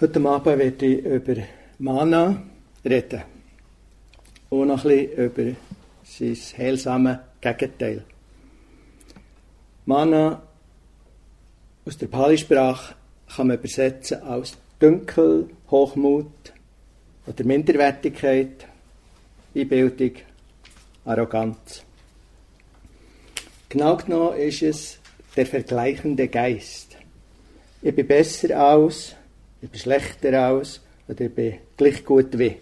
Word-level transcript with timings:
Heute 0.00 0.18
Abend 0.26 0.58
werde 0.58 0.86
ich 0.86 1.04
über 1.04 1.42
Mana 1.78 2.42
reden. 2.82 3.20
Und 4.48 4.68
noch 4.68 4.86
ein 4.86 4.96
bisschen 4.96 5.12
über 5.12 5.56
sein 6.04 6.36
heilsames 6.56 7.18
Gegenteil. 7.38 8.04
Mana 9.84 10.40
aus 11.84 11.98
der 11.98 12.06
Pali-Sprache 12.06 12.94
kann 13.36 13.48
man 13.48 13.58
übersetzen 13.58 14.22
als 14.22 14.56
Dunkel, 14.78 15.50
Hochmut 15.70 16.54
oder 17.26 17.44
Minderwertigkeit, 17.44 18.66
Einbildung, 19.54 20.12
Arroganz. 21.04 21.84
Genau 23.68 23.98
genommen 23.98 24.38
ist 24.38 24.62
es 24.62 24.98
der 25.36 25.44
vergleichende 25.44 26.26
Geist. 26.28 26.96
Ich 27.82 27.94
bin 27.94 28.06
besser 28.06 28.64
aus, 28.64 29.14
ich 29.62 29.68
bin 29.70 29.80
schlechter 29.80 30.48
aus 30.48 30.80
oder 31.08 31.22
ich 31.22 31.34
bin 31.34 31.54
gleich 31.76 32.04
gut 32.04 32.38
wie. 32.38 32.56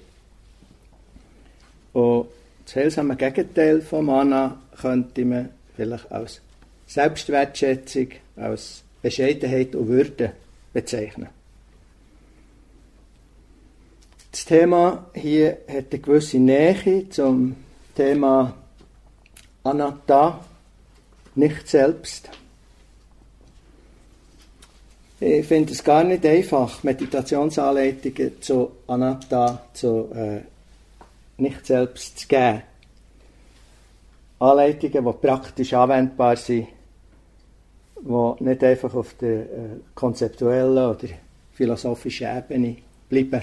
Und 1.93 2.29
das 2.65 2.77
heilsame 2.77 3.16
Gegenteil 3.16 3.80
von 3.80 4.05
Mana 4.05 4.61
könnte 4.80 5.25
man 5.25 5.48
vielleicht 5.77 6.11
als 6.12 6.41
Selbstwertschätzung, 6.87 8.09
als 8.37 8.83
Bescheidenheit 9.03 9.75
und 9.75 9.89
Würde 9.89 10.33
bezeichnen. 10.73 11.29
Das 14.30 14.45
Thema 14.45 15.06
hier 15.15 15.59
hat 15.69 15.87
eine 15.91 16.01
gewisse 16.01 16.39
Nähe 16.39 17.09
zum 17.09 17.56
Thema 17.95 18.55
Anatta, 19.65 20.45
nicht 21.34 21.69
selbst. 21.69 22.30
Ich 25.20 25.46
finde 25.46 25.72
es 25.72 25.82
gar 25.82 26.04
nicht 26.04 26.24
einfach, 26.24 26.84
Meditationsanleitungen 26.84 28.40
zu 28.40 28.70
Anatta, 28.86 29.64
zu 29.72 30.10
äh, 30.14 30.41
nicht 31.38 31.66
selbst 31.66 32.20
zu 32.20 32.28
geben. 32.28 32.62
Anleitungen, 34.38 35.05
die 35.05 35.27
praktisch 35.27 35.72
anwendbar 35.75 36.36
sind, 36.36 36.69
die 38.00 38.44
nicht 38.44 38.62
einfach 38.62 38.94
auf 38.94 39.14
der 39.14 39.41
äh, 39.41 39.47
konzeptuellen 39.97 40.78
oder 40.78 41.08
philosophischen 41.53 42.36
Ebene 42.36 42.77
bleiben. 43.08 43.42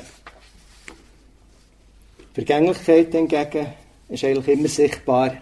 Vergänglichkeit 2.34 3.12
hingegen 3.12 3.68
ist 4.08 4.24
eigentlich 4.24 4.48
immer 4.48 4.70
sichtbar, 4.70 5.34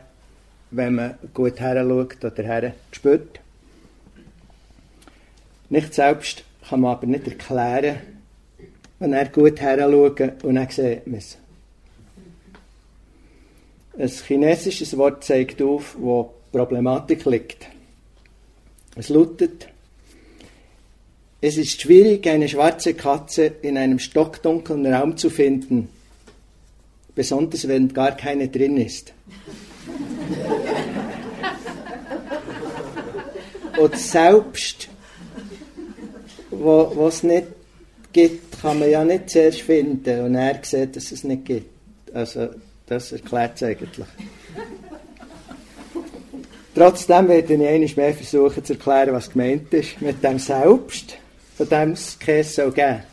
wenn 0.72 0.95
man 0.95 1.16
gut 1.31 1.59
heranschaut 1.59 2.25
oder 2.25 2.44
her 2.44 2.73
spürt. 2.92 3.43
Nicht 5.74 5.96
selbst 5.96 6.44
kann 6.70 6.82
man 6.82 6.92
aber 6.92 7.08
nicht 7.08 7.28
erklären, 7.28 7.98
wenn 9.00 9.12
er 9.12 9.28
gut 9.30 9.60
heranschaut 9.60 10.44
und 10.44 10.54
dann 10.54 10.70
sieht 10.70 11.08
man 11.08 11.18
es. 11.18 11.36
Ein 13.98 14.08
chinesisches 14.08 14.96
Wort 14.96 15.24
zeigt 15.24 15.64
auf, 15.64 15.96
wo 15.98 16.32
Problematik 16.52 17.26
liegt. 17.26 17.66
Es 18.96 19.10
lautet, 19.10 19.68
es 21.42 21.58
ist 21.58 21.82
schwierig, 21.82 22.28
eine 22.28 22.48
schwarze 22.48 22.94
Katze 22.94 23.46
in 23.64 23.76
einem 23.76 23.98
stockdunklen 23.98 24.86
Raum 24.94 25.18
zu 25.18 25.32
finden, 25.32 25.90
besonders 27.16 27.68
wenn 27.68 27.92
gar 27.92 28.16
keine 28.16 28.48
drin 28.48 28.78
ist. 28.78 29.12
Und 33.80 33.98
selbst, 33.98 34.90
wo 36.64 37.08
es 37.08 37.23
nicht 37.23 37.47
gibt, 38.11 38.61
kann 38.61 38.80
man 38.80 38.89
ja 38.89 39.03
nicht 39.03 39.30
zuerst 39.30 39.61
finden 39.61 40.25
und 40.25 40.36
er 40.36 40.59
sieht, 40.64 40.95
dass 40.95 41.11
es 41.11 41.23
nicht 41.23 41.45
gibt. 41.45 42.16
Also 42.16 42.50
das 42.86 43.11
erklärt 43.11 43.56
es 43.56 43.64
eigentlich. 43.64 44.07
Trotzdem 46.75 47.28
werde 47.28 47.53
ich 47.53 47.62
einmal 47.62 47.90
mehr 47.96 48.13
versuchen 48.13 48.63
zu 48.63 48.73
erklären, 48.73 49.13
was 49.13 49.31
gemeint 49.31 49.72
ist 49.73 50.02
mit 50.02 50.23
dem 50.23 50.40
Selbst, 50.40 51.18
von 51.56 51.69
dem 51.69 51.91
es 51.91 52.18
Käse 52.18 52.50
soll 52.50 52.72
geben. 52.72 53.03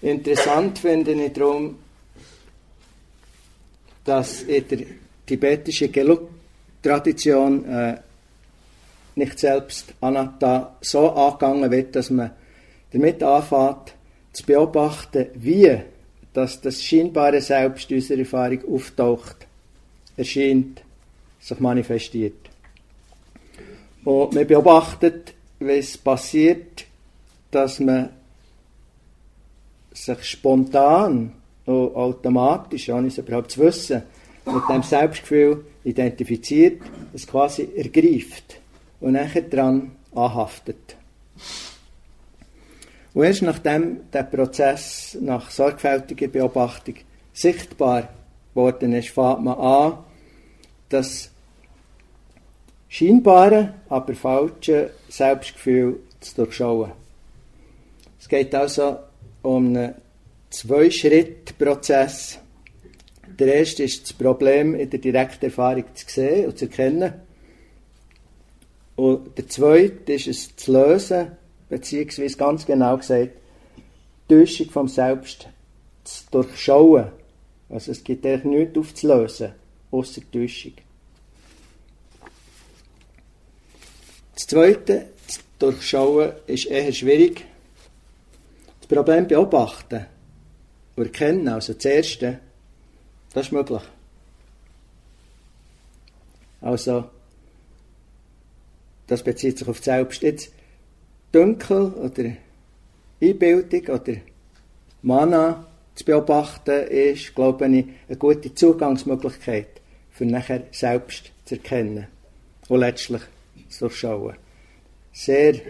Interessant 0.00 0.78
finde 0.78 1.12
ich 1.12 1.32
darum, 1.32 1.78
dass 4.04 4.42
in 4.42 4.68
der 4.68 4.78
tibetischen 5.26 5.90
Geluk-Tradition 5.90 7.64
äh, 7.64 7.96
nicht 9.16 9.38
selbst 9.38 9.94
Anatta 10.00 10.76
so 10.80 11.10
angegangen 11.10 11.70
wird, 11.70 11.94
dass 11.96 12.10
man 12.10 12.30
damit 12.92 13.22
anfängt, 13.22 13.94
zu 14.32 14.44
beobachten, 14.44 15.26
wie 15.34 15.80
dass 16.32 16.60
das 16.60 16.82
scheinbare 16.82 17.40
Selbst 17.40 17.90
unserer 17.92 18.18
Erfahrung 18.18 18.74
auftaucht, 18.74 19.46
erscheint, 20.16 20.82
sich 21.40 21.60
manifestiert. 21.60 22.50
Und 24.04 24.34
man 24.34 24.46
beobachtet, 24.46 25.32
wie 25.60 25.78
es 25.78 25.96
passiert, 25.96 26.84
dass 27.52 27.78
man 27.78 28.10
sich 29.92 30.24
spontan 30.24 31.32
und 31.66 31.94
automatisch, 31.94 32.88
ohne 32.88 33.08
es 33.08 33.18
überhaupt 33.18 33.52
zu 33.52 33.60
wissen, 33.60 34.02
mit 34.44 34.68
dem 34.68 34.82
Selbstgefühl 34.82 35.64
identifiziert, 35.84 36.82
es 37.12 37.26
quasi 37.26 37.68
ergreift 37.76 38.58
und 39.04 39.12
nachher 39.12 39.42
dran 39.42 39.92
anhaftet. 40.14 40.96
Und 43.12 43.24
erst 43.24 43.42
nachdem 43.42 44.10
der 44.10 44.22
Prozess 44.22 45.18
nach 45.20 45.50
sorgfältiger 45.50 46.28
Beobachtung 46.28 46.94
sichtbar 47.34 48.08
geworden 48.54 48.94
ist, 48.94 49.10
fängt 49.10 49.44
man 49.44 49.58
an, 49.58 49.98
das 50.88 51.30
scheinbare, 52.88 53.74
aber 53.90 54.14
falsche 54.14 54.92
Selbstgefühl 55.10 56.00
zu 56.20 56.36
durchschauen. 56.36 56.92
Es 58.18 58.26
geht 58.26 58.54
also 58.54 59.00
um 59.42 59.66
einen 59.66 59.94
Zwei-Schritt-Prozess. 60.48 62.38
Der 63.38 63.54
erste 63.54 63.82
ist 63.82 64.04
das 64.04 64.12
Problem 64.14 64.74
in 64.74 64.88
der 64.88 65.00
direkten 65.00 65.44
Erfahrung 65.44 65.84
zu 65.92 66.06
sehen 66.08 66.46
und 66.46 66.56
zu 66.56 66.64
erkennen. 66.64 67.23
Und 68.96 69.36
der 69.36 69.48
zweite 69.48 70.12
ist 70.12 70.26
es 70.28 70.56
zu 70.56 70.72
lösen 70.72 71.32
beziehungsweise 71.68 72.36
ganz 72.36 72.66
genau 72.66 72.96
gesagt, 72.96 73.30
die 74.28 74.34
Täuschung 74.34 74.70
vom 74.70 74.88
Selbst 74.88 75.48
zu 76.04 76.24
durchschauen. 76.30 77.10
Also 77.68 77.90
es 77.90 78.04
gibt 78.04 78.24
eigentlich 78.24 78.44
nichts 78.44 78.78
aufzulösen, 78.78 79.52
außer 79.90 80.22
Täuschung. 80.30 80.74
Das 84.34 84.46
Zweite, 84.46 85.06
zu 85.26 85.40
durchschauen, 85.58 86.32
ist 86.46 86.66
eher 86.66 86.92
schwierig. 86.92 87.44
Das 88.80 88.88
Problem 88.88 89.26
beobachten 89.26 90.06
und 90.96 91.04
erkennen, 91.04 91.48
also 91.48 91.72
das 91.72 91.84
Erste, 91.84 92.40
das 93.32 93.46
ist 93.46 93.52
möglich. 93.52 93.82
Also, 96.60 97.10
das 99.06 99.22
bezieht 99.22 99.58
sich 99.58 99.68
auf 99.68 99.78
das 99.78 99.84
Selbst. 99.84 100.22
Jetzt, 100.22 100.52
Dunkel 101.32 101.92
oder 101.92 102.36
Einbildung 103.20 103.94
oder 103.94 104.16
Mana 105.02 105.66
zu 105.94 106.04
beobachten, 106.04 106.86
ist, 106.88 107.34
glaube 107.34 107.66
ich, 107.66 107.86
eine 108.08 108.16
gute 108.18 108.54
Zugangsmöglichkeit, 108.54 109.80
für 110.10 110.26
nachher 110.26 110.64
selbst 110.70 111.32
zu 111.44 111.56
erkennen 111.56 112.06
und 112.68 112.80
letztlich 112.80 113.22
zu 113.68 113.86
durchschauen. 113.86 114.36
Sehr 115.12 115.60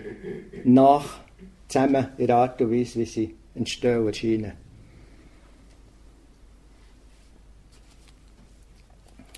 nach 0.65 1.21
zusammen 1.69 2.09
in 2.19 2.27
der 2.27 2.37
Art 2.37 2.61
und 2.61 2.71
Weise, 2.71 3.01
wie 3.01 3.05
sie 3.05 3.35
entstehen 3.55 4.07
erscheinen. 4.07 4.53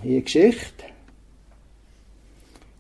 Hier 0.03 0.21
Geschichte. 0.21 0.85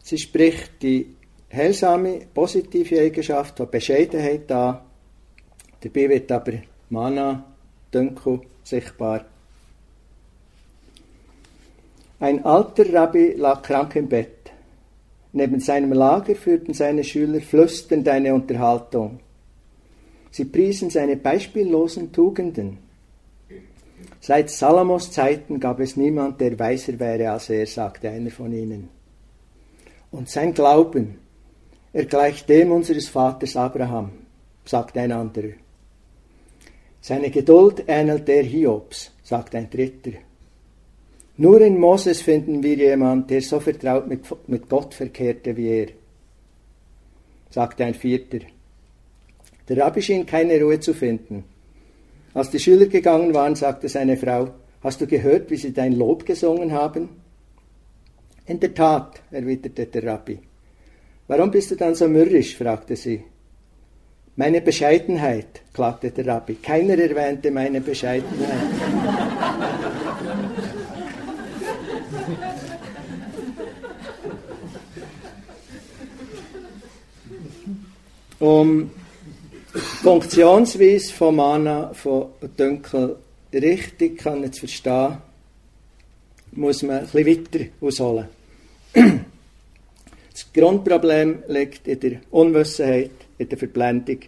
Sie 0.06 0.18
spricht 0.18 0.82
die 0.82 1.16
heilsame, 1.52 2.20
positive 2.32 3.00
Eigenschaft 3.00 3.58
hat 3.58 3.72
Bescheidenheit 3.72 4.42
da. 4.46 4.86
Dabei 5.80 6.08
wird 6.08 6.30
aber 6.30 6.52
Mana, 6.90 7.44
Dünkel 7.92 8.42
sichtbar. 8.62 9.24
Ein 12.20 12.44
alter 12.44 12.92
Rabbi 12.92 13.32
lag 13.32 13.62
krank 13.62 13.96
im 13.96 14.08
Bett. 14.08 14.52
Neben 15.32 15.58
seinem 15.58 15.92
Lager 15.92 16.36
führten 16.36 16.72
seine 16.72 17.02
Schüler 17.02 17.40
flüsternd 17.40 18.06
eine 18.08 18.32
Unterhaltung. 18.32 19.18
Sie 20.30 20.44
priesen 20.44 20.88
seine 20.88 21.16
beispiellosen 21.16 22.12
Tugenden. 22.12 22.78
Seit 24.20 24.50
Salomos 24.50 25.10
Zeiten 25.10 25.58
gab 25.58 25.80
es 25.80 25.96
niemand, 25.96 26.40
der 26.40 26.56
weiser 26.60 26.96
wäre 27.00 27.32
als 27.32 27.50
er, 27.50 27.66
sagte 27.66 28.08
einer 28.08 28.30
von 28.30 28.52
ihnen. 28.52 28.95
Und 30.16 30.30
sein 30.30 30.54
Glauben, 30.54 31.18
er 31.92 32.06
gleicht 32.06 32.48
dem 32.48 32.72
unseres 32.72 33.06
Vaters 33.06 33.54
Abraham. 33.54 34.12
sagt 34.64 34.96
ein 34.96 35.12
anderer. 35.12 35.52
Seine 37.02 37.28
Geduld 37.28 37.84
ähnelt 37.86 38.26
der 38.26 38.42
Hiobs, 38.42 39.12
sagt 39.22 39.54
ein 39.54 39.68
dritter. 39.68 40.12
Nur 41.36 41.60
in 41.60 41.78
Moses 41.78 42.22
finden 42.22 42.62
wir 42.62 42.76
jemanden, 42.76 43.26
der 43.26 43.42
so 43.42 43.60
vertraut 43.60 44.08
mit, 44.08 44.24
mit 44.48 44.70
Gott 44.70 44.94
verkehrte 44.94 45.54
wie 45.54 45.68
er, 45.68 45.88
sagte 47.50 47.84
ein 47.84 47.92
vierter. 47.92 48.40
Der 49.68 49.76
Rabbi 49.76 50.00
schien 50.00 50.24
keine 50.24 50.58
Ruhe 50.62 50.80
zu 50.80 50.94
finden. 50.94 51.44
Als 52.32 52.48
die 52.48 52.58
Schüler 52.58 52.86
gegangen 52.86 53.34
waren, 53.34 53.54
sagte 53.54 53.90
seine 53.90 54.16
Frau, 54.16 54.48
Hast 54.82 54.98
du 55.02 55.06
gehört, 55.06 55.50
wie 55.50 55.56
sie 55.56 55.74
dein 55.74 55.92
Lob 55.92 56.24
gesungen 56.24 56.72
haben? 56.72 57.25
In 58.46 58.60
der 58.60 58.74
Tat, 58.74 59.22
erwiderte 59.30 59.86
der 59.86 60.04
Rabbi. 60.04 60.38
Warum 61.26 61.50
bist 61.50 61.72
du 61.72 61.76
dann 61.76 61.94
so 61.96 62.06
mürrisch? 62.06 62.56
fragte 62.56 62.94
sie. 62.94 63.24
Meine 64.36 64.60
Bescheidenheit, 64.60 65.62
klagte 65.72 66.10
der 66.10 66.26
Rabbi. 66.26 66.54
Keiner 66.56 66.98
erwähnte 66.98 67.50
meine 67.50 67.80
Bescheidenheit. 67.80 68.60
um 78.38 78.90
Funktionsweise 80.02 81.12
von 81.12 81.36
Mana, 81.36 81.92
von 81.94 82.26
Dunkel 82.56 83.16
richtig 83.52 84.22
zu 84.22 84.60
verstehen, 84.60 85.16
muss 86.52 86.82
man 86.82 87.00
bisschen 87.06 87.26
weiter 87.26 87.64
ausholen. 87.80 88.35
Das 88.96 90.52
Grundproblem 90.54 91.42
liegt 91.48 91.86
in 91.86 92.00
der 92.00 92.20
Unwissenheit, 92.30 93.10
in 93.36 93.48
der 93.48 93.58
Verblendung 93.58 94.20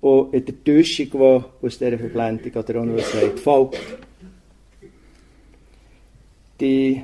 und 0.00 0.34
in 0.34 0.44
der 0.44 0.64
Täuschung, 0.64 1.10
die 1.12 1.66
aus 1.66 1.78
dieser 1.78 1.98
Verblendung 1.98 2.52
oder 2.52 2.80
Unwissenheit 2.80 3.38
folgt. 3.38 3.80
Die 6.60 7.02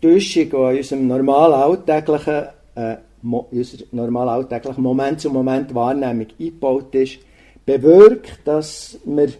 Täuschung, 0.00 0.50
die 0.50 0.56
in 0.56 0.76
unserem 0.78 1.06
normalen 1.08 1.54
alltäglichen, 1.54 2.44
äh, 2.76 2.96
in 3.22 3.32
unserer 3.50 3.84
normalen 3.90 4.28
alltäglichen 4.28 4.82
Moment 4.82 5.20
zu 5.20 5.30
Moment 5.30 5.74
Wahrnehmung 5.74 6.28
eingebaut 6.38 6.94
ist, 6.94 7.18
bewirkt, 7.66 8.40
dass 8.44 8.98
wir 9.04 9.32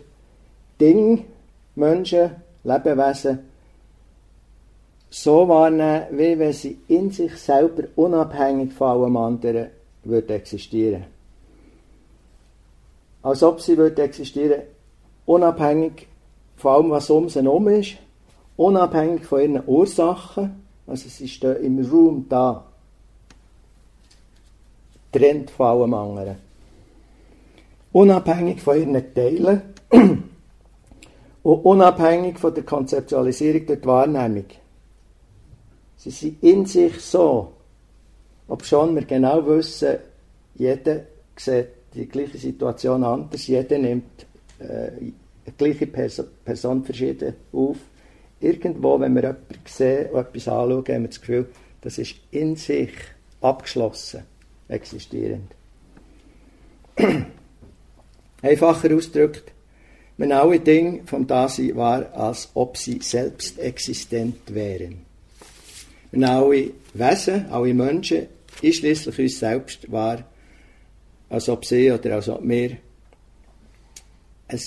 Dinge, 0.80 1.20
Menschen, 1.76 2.30
Lebewesen 2.64 3.49
so 5.10 5.48
wahrnehmen, 5.48 6.06
wie 6.12 6.38
wenn 6.38 6.52
sie 6.52 6.78
in 6.86 7.10
sich 7.10 7.36
selber 7.36 7.84
unabhängig 7.96 8.72
von 8.72 8.88
allem 8.88 9.16
anderen 9.16 9.70
würden 10.04 10.30
existieren. 10.30 11.04
Als 13.22 13.42
ob 13.42 13.60
sie 13.60 13.76
würden 13.76 14.02
existieren, 14.04 14.62
unabhängig 15.26 16.06
von 16.56 16.72
allem, 16.72 16.90
was 16.90 17.10
um 17.10 17.28
sie 17.28 17.42
herum 17.42 17.68
ist, 17.68 17.96
unabhängig 18.56 19.26
von 19.26 19.40
ihren 19.40 19.62
Ursachen, 19.66 20.62
also 20.86 21.08
sie 21.08 21.28
stehen 21.28 21.56
im 21.56 21.84
Raum 21.84 22.26
da, 22.28 22.64
trennt 25.12 25.50
von 25.50 25.66
allem 25.66 25.94
anderen. 25.94 26.36
Unabhängig 27.92 28.62
von 28.62 28.78
ihren 28.78 29.14
Teilen 29.14 29.62
und 31.42 31.64
unabhängig 31.64 32.38
von 32.38 32.54
der 32.54 32.62
Konzeptualisierung 32.62 33.66
die 33.66 33.84
Wahrnehmung. 33.84 34.44
Sie 36.00 36.10
sind 36.10 36.42
in 36.42 36.64
sich 36.64 36.98
so, 36.98 37.52
ob 38.48 38.64
schon 38.64 38.94
wir 38.94 39.04
genau 39.04 39.46
wissen, 39.46 39.98
jeder 40.54 41.02
sieht 41.36 41.68
die 41.92 42.06
gleiche 42.06 42.38
Situation 42.38 43.04
anders, 43.04 43.46
jeder 43.46 43.76
nimmt 43.76 44.26
äh, 44.60 44.92
die 44.98 45.52
gleiche 45.58 45.86
Person, 45.86 46.28
Person 46.42 46.84
verschieden 46.84 47.34
auf. 47.52 47.76
Irgendwo, 48.40 48.98
wenn 48.98 49.12
wir 49.14 49.24
jemanden 49.24 49.60
sehen 49.66 50.08
und 50.12 50.20
etwas 50.20 50.48
anschauen, 50.48 50.84
haben 50.88 51.02
wir 51.02 51.08
das 51.08 51.20
Gefühl, 51.20 51.48
das 51.82 51.98
ist 51.98 52.14
in 52.30 52.56
sich 52.56 52.92
abgeschlossen, 53.42 54.22
existierend. 54.68 55.52
Einfacher 58.40 58.96
ausgedrückt, 58.96 59.52
wenn 60.16 60.32
alle 60.32 60.60
Dinge 60.60 61.02
vom 61.04 61.26
Dasein 61.26 61.76
war, 61.76 62.10
als 62.14 62.48
ob 62.54 62.78
sie 62.78 63.00
selbst 63.02 63.58
existent 63.58 64.54
wären. 64.54 65.09
Wenn 66.10 66.24
alle 66.24 66.70
Wesen, 66.94 67.46
alle 67.50 67.74
Menschen, 67.74 68.26
einschließlich 68.62 69.18
uns 69.18 69.38
selbst, 69.38 69.90
war, 69.90 70.24
als 71.28 71.48
ob 71.48 71.64
sie 71.64 71.90
oder 71.90 72.16
als 72.16 72.28
ob 72.28 72.42
wir 72.42 72.76
ein 74.48 74.60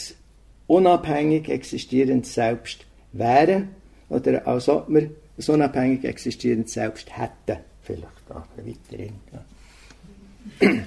unabhängig 0.67 1.49
existierendes 1.49 2.33
Selbst 2.33 2.85
wären 3.11 3.69
oder 4.09 4.47
als 4.47 4.69
ob 4.69 4.87
wir 4.89 5.01
ein 5.01 5.15
unabhängig 5.47 6.05
existierendes 6.05 6.73
Selbst 6.73 7.09
hätten. 7.15 7.61
Vielleicht 7.81 8.07
auch 8.29 8.47
weiterhin. 8.55 9.15
Ja. 9.31 10.69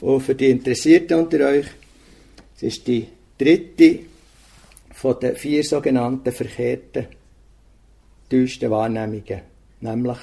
Und 0.00 0.20
für 0.20 0.34
die 0.34 0.50
Interessierten 0.50 1.18
unter 1.18 1.46
euch, 1.46 1.66
es 2.56 2.62
ist 2.62 2.86
die 2.88 3.06
dritte 3.38 4.00
von 4.92 5.18
den 5.20 5.36
vier 5.36 5.62
sogenannten 5.62 6.32
verkehrten 6.32 7.06
täuschten 8.28 8.70
Wahrnehmungen, 8.70 9.40
nämlich 9.80 10.18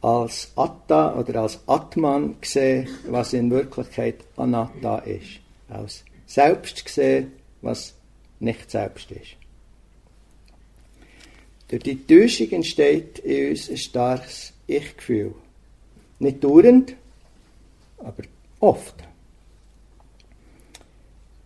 als 0.00 0.52
Atta 0.56 1.18
oder 1.18 1.42
als 1.42 1.60
Atman 1.66 2.36
gesehen, 2.40 2.88
was 3.08 3.32
in 3.32 3.50
Wirklichkeit 3.50 4.24
Anatta 4.36 4.98
ist. 4.98 5.40
Als 5.68 6.04
Selbst 6.26 6.84
gesehen, 6.84 7.32
was 7.62 7.94
nicht 8.40 8.70
Selbst 8.70 9.10
ist. 9.10 9.36
Durch 11.68 11.82
die 11.82 12.06
Täuschung 12.06 12.50
entsteht 12.50 13.18
in 13.20 13.50
uns 13.50 13.68
ein 13.68 13.76
starkes 13.76 14.52
Ich-Gefühl. 14.66 15.34
Nicht 16.20 16.42
dauernd, 16.44 16.94
aber 17.98 18.22
oft. 18.60 18.94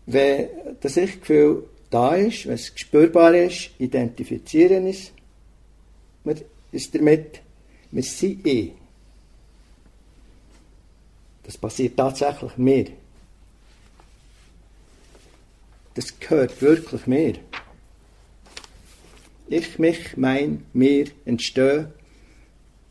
Wenn 0.07 0.49
das 0.81 0.97
Ich-Gefühl 0.97 1.65
da 1.89 2.15
ist, 2.15 2.47
wenn 2.47 2.55
es 2.55 2.73
spürbar 2.75 3.35
ist, 3.35 3.71
identifizieren 3.79 4.87
ist, 4.87 5.13
man 6.25 6.41
ist 6.73 6.95
damit, 6.95 7.41
wir 7.91 8.03
sind 8.03 8.47
eh. 8.47 8.73
Das 11.43 11.57
passiert 11.57 11.97
tatsächlich 11.97 12.57
mir. 12.57 12.87
Das 15.95 16.19
gehört 16.19 16.61
wirklich 16.63 17.07
mir. 17.07 17.35
Ich, 19.49 19.79
mich, 19.79 20.17
mein, 20.17 20.65
mir 20.73 21.11
entstehen, 21.25 21.89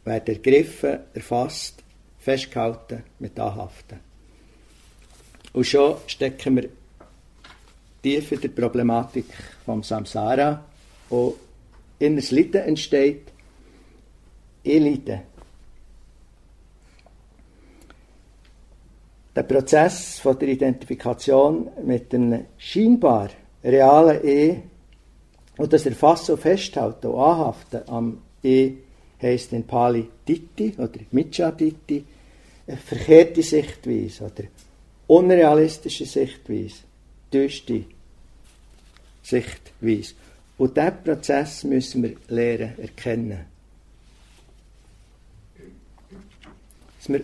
werden 0.03 0.35
ergriffen, 0.35 0.99
erfasst, 1.13 1.83
festgehalten, 2.19 3.03
mit 3.19 3.39
anhaften. 3.39 3.99
Und 5.53 5.65
schon 5.65 5.97
stecken 6.07 6.57
wir 6.57 6.69
tief 8.03 8.31
in 8.33 8.41
der 8.41 8.49
Problematik 8.49 9.25
vom 9.65 9.83
Samsara, 9.83 10.63
wo 11.09 11.37
inneres 11.99 12.31
Leiden 12.31 12.61
entsteht, 12.63 13.31
leide. 14.63 15.21
Der 19.35 19.43
Prozess 19.43 20.19
von 20.19 20.37
der 20.37 20.49
Identifikation 20.49 21.69
mit 21.85 22.13
einem 22.13 22.45
scheinbar 22.57 23.29
realen 23.63 24.25
E 24.25 24.61
und 25.57 25.71
das 25.71 25.85
Erfassen 25.85 26.33
und 26.33 26.41
Festhalten 26.41 27.07
und 27.07 27.19
Anhaften 27.19 27.81
am 27.87 28.21
E 28.43 28.73
heisst 29.21 29.53
in 29.53 29.65
Pali 29.65 30.09
Ditti 30.27 30.73
oder 30.77 30.99
Micha 31.11 31.51
Ditti, 31.51 32.03
eine 32.67 32.77
verkehrte 32.77 33.43
Sichtweise 33.43 34.25
oder 34.25 34.43
unrealistische 35.07 36.05
Sichtweise, 36.05 36.83
düste 37.31 37.83
Sichtweise. 39.21 40.13
Und 40.59 40.75
diesen 40.75 41.03
Prozess 41.05 41.63
müssen 41.63 42.03
wir 42.03 42.15
lernen, 42.27 42.77
erkennen. 42.77 43.45
Dass 46.97 47.07
wir 47.07 47.21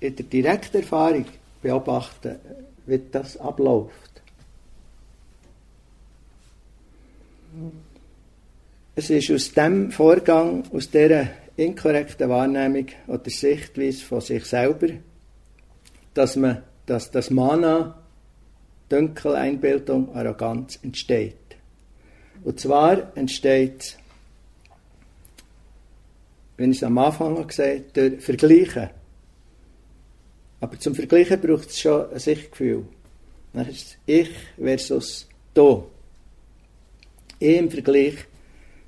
in 0.00 0.16
der 0.16 0.26
direkten 0.26 0.78
Erfahrung 0.78 1.24
beobachten, 1.62 2.40
wie 2.86 3.00
das 3.12 3.36
abläuft. 3.36 4.20
Es 8.96 9.08
ist 9.08 9.30
aus 9.30 9.52
dem 9.52 9.92
Vorgang, 9.92 10.64
aus 10.72 10.90
dieser 10.90 11.28
inkorrekten 11.56 12.28
Wahrnehmung 12.28 12.86
oder 13.06 13.30
Sichtweise 13.30 14.04
von 14.04 14.20
sich 14.20 14.44
selber, 14.44 14.88
dass 16.14 16.34
man, 16.34 16.64
dass 16.84 17.12
das 17.12 17.30
Mana, 17.30 18.02
Dunkeleinbildung, 18.88 20.16
Arroganz 20.16 20.80
entsteht. 20.82 21.45
Und 22.46 22.60
zwar 22.60 23.10
entsteht, 23.16 23.98
wenn 26.56 26.70
ich 26.70 26.76
es 26.76 26.84
am 26.84 26.96
Anfang 26.96 27.44
gesagt 27.44 27.96
durch 27.96 28.22
Vergleichen 28.22 28.88
Aber 30.60 30.78
zum 30.78 30.94
Vergleichen 30.94 31.40
braucht 31.40 31.70
es 31.70 31.80
schon 31.80 32.08
ein 32.08 32.16
Ich-Gefühl. 32.24 32.84
Dann 33.52 33.68
ist 33.68 33.98
Ich 34.06 34.30
versus 34.56 35.26
Du. 35.54 35.86
Ich 37.40 37.58
im 37.58 37.68
Vergleich 37.68 38.14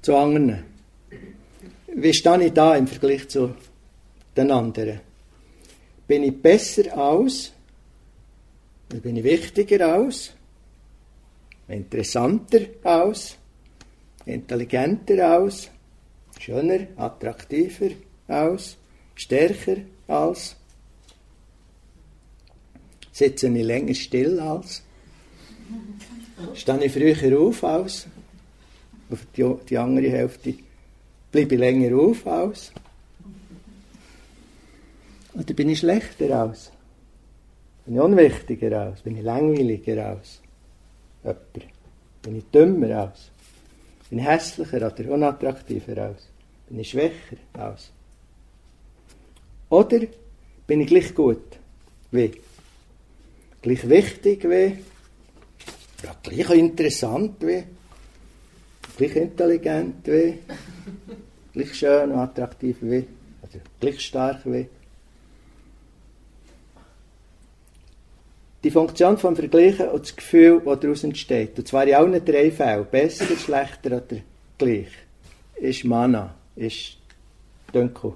zu 0.02 0.14
anderen. 0.16 0.62
Wie 1.96 2.14
stehe 2.14 2.44
ich 2.44 2.52
da 2.52 2.76
im 2.76 2.86
Vergleich 2.86 3.28
zu 3.28 3.56
den 4.36 4.52
anderen? 4.52 5.00
Bin 6.06 6.22
ich 6.22 6.40
besser 6.40 6.96
aus? 6.96 7.52
Bin 8.88 9.16
ich 9.16 9.24
wichtiger 9.24 9.96
aus? 9.96 10.32
Interessanter 11.66 12.60
aus? 12.84 13.38
Intelligenter 14.28 15.38
aus? 15.38 15.70
Schöner, 16.38 16.87
attraktiver 16.97 17.90
aus? 18.28 18.76
Stärker 19.14 19.78
als? 20.06 20.54
Sitze 23.11 23.49
ich 23.49 23.64
länger 23.64 23.94
still 23.94 24.38
als? 24.38 24.82
Stehe 26.54 26.85
ich 26.85 26.92
früher 26.92 27.40
auf 27.40 27.64
als? 27.64 28.06
Auf 29.11 29.26
die, 29.35 29.54
die 29.68 29.78
andere 29.78 30.11
Hälfte 30.11 30.54
bleibe 31.32 31.54
ich 31.54 31.61
länger 31.61 31.99
auf 31.99 32.26
als? 32.26 32.73
Oder 35.32 35.54
bin 35.54 35.70
ich 35.70 35.78
schlechter 35.78 36.44
aus? 36.44 36.70
Bin 37.87 37.94
ich 37.94 38.00
unwichtiger 38.00 38.88
aus? 38.88 39.00
Bin 39.00 39.16
ich 39.16 39.25
langweiliger 39.25 40.12
aus? 40.12 40.42
Jemand? 41.25 41.40
Bin 42.23 42.37
ich 42.37 42.44
dümmer 42.52 43.04
aus? 43.04 43.30
Bin 44.10 44.20
ich 44.20 44.26
hässlicher 44.26 44.78
oder 44.78 45.10
unattraktiver 45.10 46.10
aus? 46.10 46.28
Bin 46.68 46.80
ich 46.80 46.90
schwächer 46.90 47.36
aus? 47.54 47.90
Oder 49.68 50.00
bin 50.66 50.80
ich 50.80 50.88
gleich 50.88 51.14
gut 51.14 51.58
wie? 52.10 52.40
Gleich 53.60 53.88
wichtig 53.88 54.44
wie? 54.44 54.78
Ja, 56.02 56.16
gleich 56.22 56.50
interessant 56.50 57.36
wie? 57.40 57.64
Gleich 58.96 59.16
intelligent 59.16 60.06
wie? 60.06 60.38
Gleich 61.52 61.74
schön 61.74 62.12
und 62.12 62.18
attraktiv 62.18 62.78
wie? 62.80 63.04
Oder 63.42 63.60
gleich 63.80 64.00
stark 64.00 64.40
wie? 64.46 64.68
Die 68.68 68.72
Funktion 68.72 69.16
vom 69.16 69.34
Vergleichen 69.34 69.88
und 69.88 70.02
das 70.02 70.14
Gefühl, 70.14 70.60
das 70.62 70.80
daraus 70.80 71.02
entsteht, 71.02 71.58
und 71.58 71.66
zwar 71.66 71.87
in 71.87 71.94
allen 71.94 72.22
drei 72.22 72.50
Fällen, 72.50 72.84
besser, 72.90 73.25
schlechter 73.34 73.96
oder 73.96 74.20
gleich, 74.58 74.88
ist 75.56 75.84
Mana, 75.87 76.34
ist 76.54 76.98
Dunkel. 77.72 78.12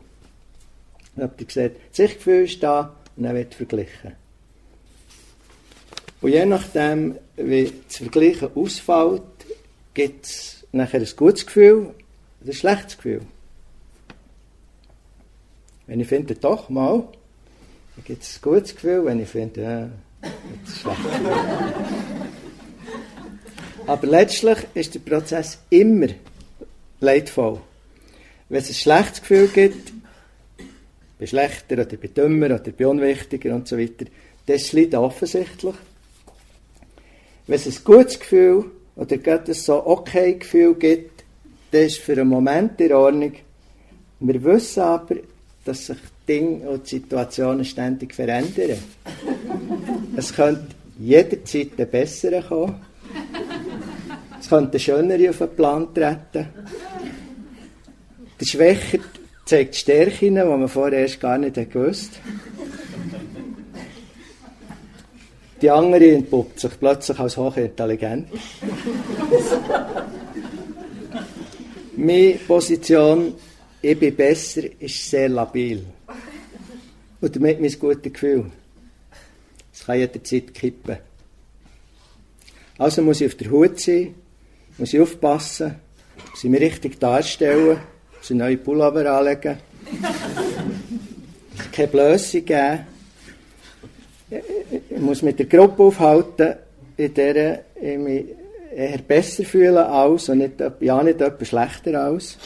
Habt 1.19 1.41
ihr 1.41 1.47
gesehen, 1.47 1.73
das 1.89 1.99
Ich-Gefühl 2.01 2.45
ist 2.45 2.63
da 2.63 2.95
und 3.17 3.23
dann 3.23 3.35
wird 3.35 3.55
verglichen. 3.55 4.13
Und 6.21 6.31
je 6.31 6.45
nachdem, 6.45 7.17
wie 7.37 7.73
das 7.89 7.97
Vergleichen 7.97 8.51
ausfällt, 8.55 9.23
gibt 9.95 10.27
es 10.27 10.67
nachher 10.71 11.01
ein 11.01 11.09
gutes 11.17 11.47
Gefühl 11.47 11.95
oder 12.43 12.51
ein 12.51 12.53
schlechtes 12.53 12.99
Gefühl. 12.99 13.23
Wenn 15.87 16.01
ich 16.01 16.09
finde, 16.09 16.35
doch 16.35 16.69
mal, 16.69 17.09
dann 17.97 18.05
gibt 18.05 18.23
es 18.23 18.37
ein 18.37 18.43
gutes 18.43 18.75
Gefühl. 18.75 19.07
Wenn 19.07 19.19
ich 19.19 19.31
finde, 19.31 19.63
äh. 19.63 20.12
Aber 23.87 24.07
letztlich 24.07 24.59
ist 24.75 24.95
der 24.95 25.01
Prozess 25.01 25.59
immer 25.71 26.09
leidvoll. 27.01 27.61
Wenn 28.49 28.61
es 28.61 28.69
ein 28.69 28.75
schlechtes 28.75 29.21
Gefühl 29.21 29.49
gibt, 29.49 29.93
bin 31.19 31.27
schlechter 31.27 31.75
oder 31.75 31.85
bin 31.85 32.15
dümmer 32.15 32.47
oder 32.47 32.59
bin 32.59 32.87
unwichtiger 32.87 33.55
und 33.55 33.69
so 33.69 33.79
weiter, 33.79 34.07
das 34.47 34.73
Leid 34.73 34.95
offensichtlich. 34.95 35.75
Wenn 37.47 37.57
es 37.57 37.67
ein 37.67 37.85
gutes 37.85 38.19
Gefühl 38.19 38.65
oder 38.97 39.17
ein 39.17 39.55
so 39.55 39.87
okay 39.87 40.35
Gefühl 40.35 40.75
gibt, 40.75 41.25
das 41.71 41.83
ist 41.83 41.99
für 41.99 42.13
einen 42.13 42.29
Moment 42.29 42.81
in 42.81 42.93
Ordnung. 42.93 43.33
Wir 44.21 44.45
wissen 44.45 44.81
aber, 44.81 45.17
dass 45.65 45.87
sich 45.87 45.99
Dinge 46.29 46.69
und 46.69 46.87
Situationen 46.87 47.65
ständig 47.65 48.15
verändern. 48.15 48.79
es 50.17 50.33
könnte 50.35 50.67
jederzeit 50.99 51.71
ein 51.79 51.91
besserer 51.91 52.43
kommen. 52.43 52.77
Es 54.41 54.49
könnte 54.49 54.77
ein 54.77 54.81
schöner 54.81 55.31
auf 55.31 55.39
den 55.39 55.57
Plan 55.57 55.95
treten. 55.95 56.49
Der 58.41 58.47
Schwächer 58.47 58.99
zeigt 59.45 59.77
Stärken, 59.77 60.35
die 60.35 60.45
man 60.45 60.69
vorher 60.69 61.01
erst 61.01 61.21
gar 61.21 61.39
nicht 61.39 61.55
gewusst 61.71 62.13
Die 65.63 65.71
andere 65.71 66.11
entpuppt 66.13 66.59
sich 66.59 66.73
plötzlich 66.79 67.19
als 67.21 67.37
hochintelligent. 67.37 68.27
Meine 71.97 72.33
Position, 72.49 73.35
ich 73.81 73.99
bin 73.99 74.17
besser, 74.17 74.63
ist 74.81 75.09
sehr 75.09 75.29
labil. 75.29 75.85
Und 77.23 77.37
damit 77.37 77.61
mein 77.61 77.79
gutes 77.79 78.13
Gefühl. 78.13 78.51
Es 79.73 79.87
kann 79.87 79.99
jederzeit 79.99 80.53
kippen. 80.53 80.99
Also 82.79 83.01
muss 83.01 83.21
ich 83.21 83.29
auf 83.29 83.37
der 83.37 83.51
Hut 83.51 83.81
sein, 83.81 84.15
muss 84.77 84.93
ich 84.93 85.01
aufpassen, 85.01 85.77
muss 86.31 86.43
ich 86.43 86.51
mich 86.51 86.61
richtig 86.61 86.99
darstellen, 86.99 87.79
muss 88.19 88.31
ich 88.31 88.37
neue 88.37 88.57
Pullover 88.57 89.09
anlegen, 89.11 89.59
keine 91.73 91.89
Blöße 91.89 92.43
geben, 92.43 92.87
ich 94.31 95.01
muss 95.01 95.23
mit 95.23 95.39
der 95.39 95.47
Gruppe 95.47 95.83
aufhalten, 95.85 96.57
in 96.97 97.15
der 97.15 97.65
ich 97.81 97.99
mich 97.99 98.25
eher 98.75 98.99
besser 98.99 99.45
fühle 99.45 99.87
als 99.87 100.29
und 100.29 100.39
nicht, 100.39 100.55
ja 100.81 101.03
nicht 101.03 101.21
etwas 101.21 101.49
schlechter 101.49 102.09
aus. 102.09 102.37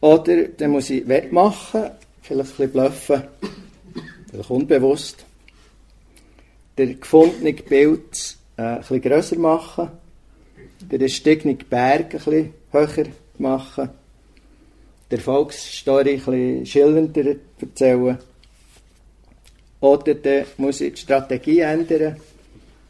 Oder 0.00 0.48
dann 0.48 0.70
muss 0.70 0.90
ich 0.90 1.06
wettmachen, 1.06 1.90
vielleicht 2.24 2.50
ein 2.52 2.56
bisschen 2.56 2.72
bluffen, 2.72 3.22
vielleicht 4.30 4.50
unbewusst. 4.50 5.24
Der 6.76 6.86
gefundene 6.86 7.52
Bild 7.52 8.36
äh, 8.56 8.78
ein 8.88 9.00
grösser 9.02 9.38
machen, 9.38 9.90
der 10.90 10.98
gestiegene 10.98 11.54
Berg 11.54 12.06
ein 12.06 12.10
bisschen 12.10 12.54
höher 12.72 13.06
machen, 13.38 13.90
der 15.10 15.18
Erfolgsstory 15.18 16.14
ein 16.14 16.16
bisschen 16.16 16.66
schillernder 16.66 17.36
erzählen. 17.60 18.18
Oder 19.80 20.14
dann 20.14 20.46
muss 20.56 20.80
ich 20.80 20.94
die 20.94 21.00
Strategie 21.02 21.60
ändern 21.60 22.16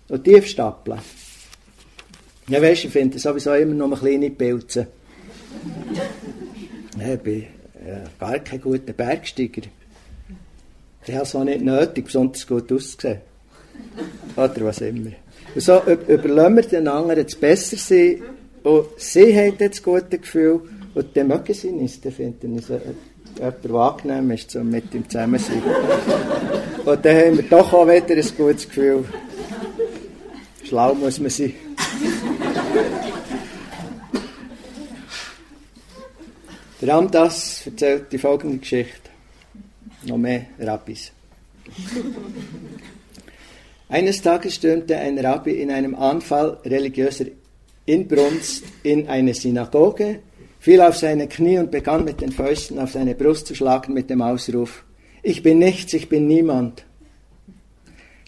und 0.09 0.25
tief 0.25 0.47
stapeln. 0.47 1.01
Ja, 2.47 2.63
weißt, 2.63 2.85
ich 2.85 2.91
finde 2.91 3.19
sowieso 3.19 3.53
immer 3.55 3.75
noch 3.75 3.99
kleine 3.99 4.31
Pilze. 4.31 4.87
ich 7.13 7.21
bin 7.21 7.54
gar 8.19 8.39
kein 8.39 8.61
guter 8.61 8.93
Bergsteiger. 8.93 9.63
Ich 11.07 11.15
habe 11.15 11.25
es 11.25 11.35
auch 11.35 11.45
nicht 11.45 11.63
nötig, 11.63 12.07
besonders 12.07 12.47
gut 12.47 12.73
auszusehen. 12.73 13.21
Oder 14.37 14.61
was 14.61 14.81
immer. 14.81 15.11
Und 15.55 15.61
so 15.61 15.81
überlassen 16.09 16.57
wir 16.57 16.63
den 16.63 16.89
anderen 16.89 17.25
das 17.25 17.37
Bessersein 17.37 18.23
und 18.63 18.87
sie 18.97 19.37
haben 19.37 19.59
das 19.59 19.83
gute 19.83 20.19
Gefühl 20.19 20.63
und 20.95 21.17
dann 21.17 21.29
mögen 21.29 21.55
sie 21.55 21.71
nicht, 21.71 22.05
dann 22.05 22.13
finden 22.13 22.59
sie 22.59 22.81
jemand, 23.37 23.65
der 23.65 23.71
angenehm 23.73 24.31
ist, 24.31 24.57
um 24.57 24.71
mit 24.71 24.95
ihm 24.95 25.09
zusammen 25.09 25.39
zu 25.39 25.53
sein. 25.53 25.63
Und 26.85 27.05
dann 27.05 27.17
haben 27.17 27.37
wir 27.37 27.45
doch 27.45 27.73
auch 27.73 27.87
wieder 27.87 28.15
ein 28.15 28.37
gutes 28.37 28.67
Gefühl. 28.67 29.05
Schlau 30.65 30.95
muss 30.95 31.21
man 31.21 31.31
sein. 31.31 31.55
Ramdas 36.87 37.67
erzählt 37.67 38.13
die 38.13 38.19
folgende 38.19 38.59
Geschichte. 38.59 39.11
Noch 40.07 40.19
mehr 40.19 40.47
Rabbis. 40.59 41.13
Eines 43.89 44.21
Tages 44.23 44.57
stürmte 44.57 44.97
ein 44.99 45.19
Rabbi 45.19 45.53
in 45.53 45.71
einem 45.71 45.95
Anfall 45.95 46.59
religiöser 46.65 47.27
Inbrunst 47.87 48.65
in 48.83 49.09
eine 49.09 49.35
Synagoge, 49.35 50.21
fiel 50.59 50.81
auf 50.81 50.97
seine 50.97 51.29
Knie 51.29 51.59
und 51.59 51.71
begann 51.71 52.05
mit 52.05 52.21
den 52.21 52.33
Fäusten 52.33 52.79
auf 52.79 52.93
seine 52.93 53.15
Brust 53.15 53.47
zu 53.47 53.55
schlagen 53.55 53.93
mit 53.93 54.11
dem 54.11 54.23
Ausruf, 54.23 54.85
ich 55.23 55.43
bin 55.43 55.59
nichts, 55.59 55.95
ich 55.95 56.11
bin 56.11 56.27
niemand. 56.27 56.85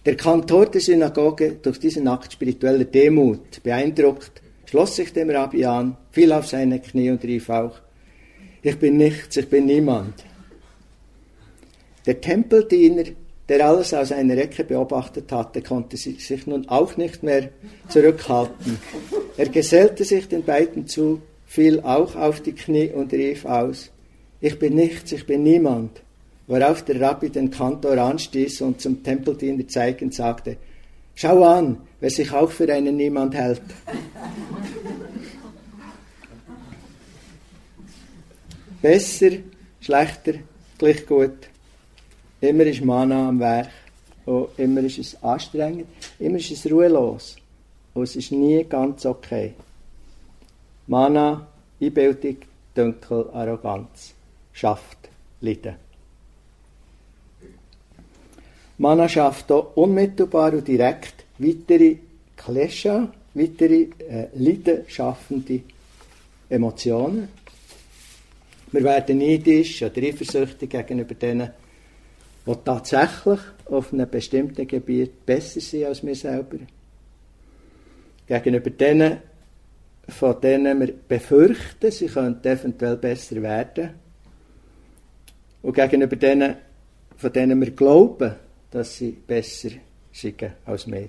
Der 0.06 0.16
Kantor 0.16 0.66
der 0.66 0.80
Synagoge, 0.80 1.56
durch 1.60 1.78
diesen 1.78 2.08
Akt 2.08 2.32
spiritueller 2.32 2.84
Demut 2.84 3.62
beeindruckt, 3.62 4.40
schloss 4.64 4.96
sich 4.96 5.12
dem 5.12 5.28
Rabbi 5.28 5.66
an, 5.66 5.96
fiel 6.10 6.32
auf 6.32 6.46
seine 6.46 6.80
Knie 6.80 7.10
und 7.10 7.22
rief 7.22 7.50
auch, 7.50 7.80
ich 8.62 8.78
bin 8.78 8.96
nichts, 8.96 9.36
ich 9.36 9.48
bin 9.48 9.66
niemand. 9.66 10.24
Der 12.04 12.20
Tempeldiener, 12.20 13.04
der 13.48 13.66
alles 13.66 13.94
aus 13.94 14.12
einer 14.12 14.36
Ecke 14.36 14.64
beobachtet 14.64 15.30
hatte, 15.32 15.62
konnte 15.62 15.96
sich 15.96 16.46
nun 16.46 16.68
auch 16.68 16.96
nicht 16.96 17.22
mehr 17.22 17.50
zurückhalten. 17.88 18.78
Er 19.36 19.48
gesellte 19.48 20.04
sich 20.04 20.28
den 20.28 20.44
beiden 20.44 20.86
zu, 20.86 21.20
fiel 21.46 21.80
auch 21.80 22.16
auf 22.16 22.40
die 22.40 22.54
Knie 22.54 22.90
und 22.90 23.12
rief 23.12 23.44
aus, 23.44 23.90
ich 24.40 24.58
bin 24.58 24.74
nichts, 24.74 25.12
ich 25.12 25.26
bin 25.26 25.42
niemand. 25.42 26.02
worauf 26.46 26.84
der 26.84 27.00
Rabbi 27.00 27.30
den 27.30 27.50
Kantor 27.50 27.98
anstieß 27.98 28.60
und 28.60 28.80
zum 28.80 29.02
Tempeldiener 29.02 29.66
zeigend 29.66 30.14
sagte, 30.14 30.56
Schau 31.14 31.42
an, 31.44 31.78
wer 31.98 32.10
sich 32.10 32.30
auch 32.32 32.50
für 32.50 32.70
einen 32.72 32.96
Niemand 32.96 33.34
hält. 33.34 33.62
Besser, 38.86 39.32
schlechter, 39.80 40.34
gleich 40.78 41.04
gut. 41.08 41.48
Immer 42.40 42.66
ist 42.66 42.84
Mana 42.84 43.30
am 43.30 43.40
Werk. 43.40 43.70
Und 44.24 44.50
immer 44.58 44.80
ist 44.82 44.98
es 44.98 45.20
anstrengend. 45.24 45.88
Immer 46.20 46.36
ist 46.36 46.52
es 46.52 46.70
ruhelos. 46.70 47.34
Und 47.94 48.04
es 48.04 48.14
ist 48.14 48.30
nie 48.30 48.62
ganz 48.62 49.04
okay. 49.04 49.54
Mana, 50.86 51.48
Einbildung, 51.80 52.36
Dunkel, 52.76 53.28
Arroganz. 53.32 54.14
Schafft 54.52 55.08
Leiden. 55.40 55.74
Mana 58.78 59.08
schafft 59.08 59.50
auch 59.50 59.76
unmittelbar 59.76 60.52
und 60.52 60.68
direkt 60.68 61.24
weitere 61.38 61.96
Klescha, 62.36 63.08
weitere 63.34 63.88
äh, 64.08 64.28
leidenschaffende 64.36 65.62
Emotionen. 66.48 67.45
Wir 68.72 68.82
werden 68.82 69.18
neidisch 69.18 69.82
oder 69.82 70.02
eifersüchtig 70.02 70.70
gegenüber 70.70 71.14
denen, 71.14 71.50
die 72.46 72.54
tatsächlich 72.64 73.40
auf 73.66 73.92
einem 73.92 74.08
bestimmten 74.08 74.66
Gebiet 74.66 75.24
besser 75.24 75.60
sind 75.60 75.84
als 75.84 76.04
wir 76.04 76.14
selber. 76.14 76.58
Gegenüber 78.26 78.70
denen, 78.70 79.18
von 80.08 80.40
denen 80.40 80.80
wir 80.80 80.92
befürchten, 80.92 81.90
sie 81.90 82.06
könnten 82.06 82.46
eventuell 82.46 82.96
besser 82.96 83.40
werden. 83.42 83.90
Und 85.62 85.74
gegenüber 85.74 86.16
denen, 86.16 86.56
von 87.16 87.32
denen 87.32 87.60
wir 87.60 87.70
glauben, 87.70 88.34
dass 88.70 88.96
sie 88.96 89.12
besser 89.12 89.70
sind 90.12 90.42
als 90.64 90.86
wir. 90.86 91.08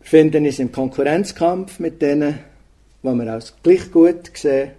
befinden 0.00 0.46
uns 0.46 0.58
im 0.58 0.72
Konkurrenzkampf 0.72 1.80
mit 1.80 2.00
denen, 2.00 2.38
die 3.02 3.08
wir 3.08 3.32
als 3.32 3.54
gleich 3.62 3.90
gut 3.90 4.30
sehen. 4.34 4.77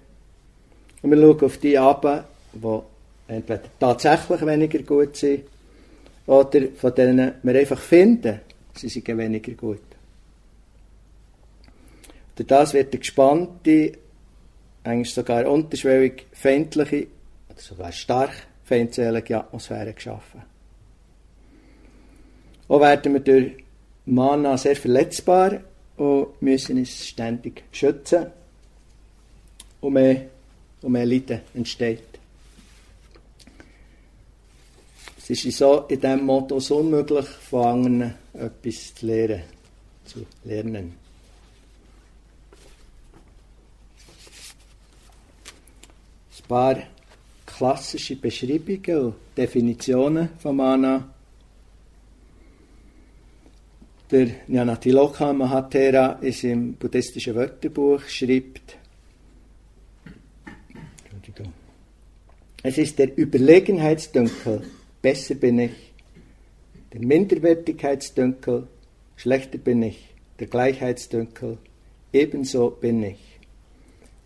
Und 1.02 1.12
wir 1.12 1.18
schauen 1.18 1.42
auf 1.42 1.58
die 1.58 1.78
ab, 1.78 2.26
die 2.54 2.80
entweder 3.28 3.62
tatsächlich 3.80 4.46
weniger 4.46 4.80
gut 4.80 5.16
sind 5.16 5.44
oder 6.26 6.68
von 6.76 6.94
denen 6.96 7.34
wir 7.42 7.60
einfach 7.60 7.80
finden, 7.80 8.40
sie 8.76 8.90
sind 8.90 9.08
weniger 9.08 9.54
gut. 9.54 9.82
Durch 12.36 12.48
das 12.48 12.74
wird 12.74 12.94
eine 12.94 13.00
gespannte, 13.00 13.94
eigentlich 14.84 15.14
sogar 15.14 15.46
unterschwellig 15.48 16.26
feindliche 16.32 17.08
oder 17.50 17.60
sogar 17.60 17.92
stark 17.92 18.32
feindselige 18.64 19.38
Atmosphäre 19.38 19.94
geschaffen. 19.94 20.44
Auch 22.68 22.80
werden 22.80 23.14
wir 23.14 23.20
durch 23.20 23.54
Mana 24.06 24.56
sehr 24.58 24.76
verletzbar 24.76 25.62
und 25.98 26.42
müssen 26.42 26.78
uns 26.78 27.08
ständig 27.08 27.64
schützen 27.72 28.28
und 29.82 29.94
mehr, 29.94 30.28
und 30.82 30.92
mehr 30.92 31.06
Leiden 31.06 31.42
entsteht. 31.54 32.04
Es 35.32 35.46
ist 35.46 35.58
so 35.60 35.86
in 35.88 36.02
diesem 36.02 36.26
Modus 36.26 36.72
unmöglich, 36.72 37.26
von 37.28 37.66
anderen 37.66 38.16
etwas 38.34 38.96
zu 38.96 39.06
lernen, 39.06 39.44
zu 40.04 40.26
lernen. 40.44 40.94
Ein 46.36 46.48
paar 46.48 46.78
klassische 47.46 48.16
Beschreibungen 48.16 49.06
und 49.06 49.16
Definitionen 49.38 50.30
von 50.40 50.56
Mana. 50.56 51.14
Der 54.10 54.30
Jnanatiloka 54.48 55.32
Mahatera 55.32 56.14
ist 56.22 56.44
im 56.44 56.74
buddhistischen 56.74 57.36
Wörterbuch 57.36 58.02
schreibt, 58.08 58.79
es 62.64 62.78
ist 62.78 63.00
der 63.00 63.18
Überlegenheitsdünkel, 63.18 64.64
besser 65.02 65.36
bin 65.36 65.60
ich, 65.60 65.94
der 66.94 67.02
Minderwertigkeitsdünkel, 67.02 68.68
schlechter 69.16 69.58
bin 69.58 69.84
ich, 69.84 70.14
der 70.40 70.48
Gleichheitsdünkel, 70.48 71.58
ebenso 72.12 72.72
bin 72.72 73.04
ich. 73.04 73.20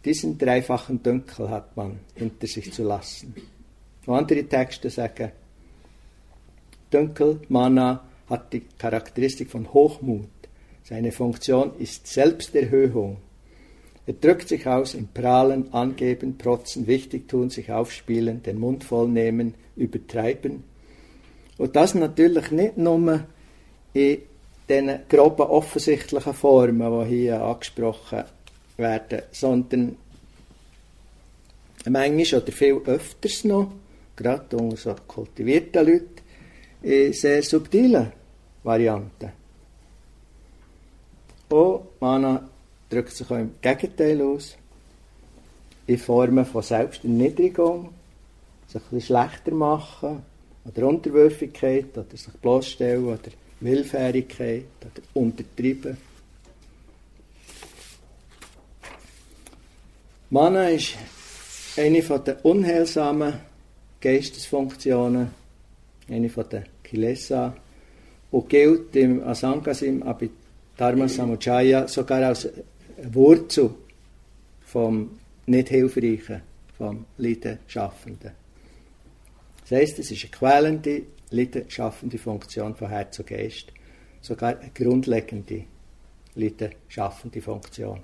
Diesen 0.06 0.38
dreifachen 0.38 1.02
Dünkel 1.02 1.50
hat 1.50 1.78
man 1.78 2.00
hinter 2.16 2.48
sich 2.48 2.74
zu 2.74 2.84
lassen. 2.84 3.36
Und 4.06 4.16
andere 4.16 4.44
Texte 4.44 4.90
sagen, 4.90 5.32
Dünkel, 6.92 7.40
Mana, 7.50 8.04
hat 8.30 8.52
die 8.54 8.62
Charakteristik 8.78 9.50
von 9.50 9.74
Hochmut. 9.74 10.30
Seine 10.84 11.12
Funktion 11.12 11.78
ist 11.80 12.08
Selbsterhöhung. 12.08 13.18
Er 14.06 14.14
drückt 14.14 14.50
sich 14.50 14.68
aus 14.68 14.96
im 14.96 15.08
Prahlen, 15.08 15.74
Angeben, 15.74 16.38
Protzen, 16.38 16.88
Wichtigtun, 16.88 17.50
sich 17.50 17.72
aufspielen, 17.72 18.44
den 18.44 18.60
Mund 18.60 18.84
vollnehmen, 18.84 19.54
übertreiben. 19.78 20.64
Und 21.58 21.76
das 21.76 21.96
natürlich 21.96 22.52
nicht 22.52 22.78
nur 22.78 23.24
in 23.94 24.18
den 24.68 25.00
groben 25.08 25.44
offensichtlichen 25.44 26.34
Formen, 26.34 27.08
die 27.08 27.16
hier 27.16 27.42
angesprochen 27.42 28.24
werden, 28.78 29.22
sondern 29.32 29.96
manchmal 31.90 32.42
oder 32.42 32.52
viel 32.52 32.82
öfters 32.86 33.44
noch, 33.46 33.72
gerade 34.16 34.58
unter 34.58 34.78
so 34.78 34.96
kultivierten 35.08 35.86
Leuten, 35.86 36.24
in 36.82 37.14
sehr 37.14 37.42
subtilen 37.42 38.12
Varianten. 38.64 39.32
Und 41.50 42.02
Mana 42.02 42.50
drückt 42.94 43.16
sich 43.16 43.30
auch 43.30 43.38
im 43.38 43.56
Gegenteil 43.62 44.22
aus, 44.22 44.56
in 45.88 45.98
Formen 45.98 46.46
von 46.46 46.62
Selbsterniedrigung, 46.62 47.90
sich 48.68 48.82
ein 48.92 49.02
schlechter 49.02 49.52
machen, 49.52 50.24
oder 50.66 50.88
Unterwürfigkeit, 50.88 51.98
oder 51.98 52.16
sich 52.16 52.34
bloßstellen, 52.42 53.06
oder 53.06 53.32
Willfährigkeit, 53.60 54.66
oder 54.82 55.04
Untertreiben. 55.14 55.98
Mana 60.30 60.70
ist 60.70 60.96
eine 61.78 62.02
der 62.02 62.44
unheilsamen 62.46 63.34
Geistesfunktionen, 64.02 65.32
eine 66.10 66.28
der 66.30 66.64
Kilesa, 66.84 67.56
und 68.32 68.50
gilt 68.50 68.96
im 68.96 69.24
Asangasim 69.24 70.02
Abhidharma 70.02 71.08
Samujaya 71.08 71.88
sogar 71.88 72.24
als 72.24 72.50
Wurzel 73.12 73.72
vom 74.66 75.20
nicht 75.46 75.70
Hilfreichen, 75.70 76.42
vom 76.78 77.06
Leidenschaffenden. 77.18 78.32
Das 79.62 79.72
heisst, 79.72 80.00
es 80.00 80.12
ist 80.12 80.24
eine 80.24 80.32
quälende, 80.32 81.04
leidenschaffende 81.30 82.18
Funktion 82.18 82.76
von 82.76 82.90
Herz 82.90 83.20
und 83.20 83.28
Geist, 83.28 83.68
sogar 84.22 84.58
eine 84.58 84.72
grundlegende, 84.74 85.66
leidenschaffende 86.36 87.42
Funktion. 87.42 88.00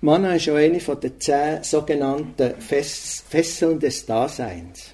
Mana 0.00 0.34
ist 0.34 0.50
auch 0.50 0.56
eine 0.56 0.78
den 0.78 1.18
zehn 1.18 1.62
sogenannten 1.62 2.60
Fesseln 2.60 3.80
des 3.80 4.04
Daseins. 4.04 4.90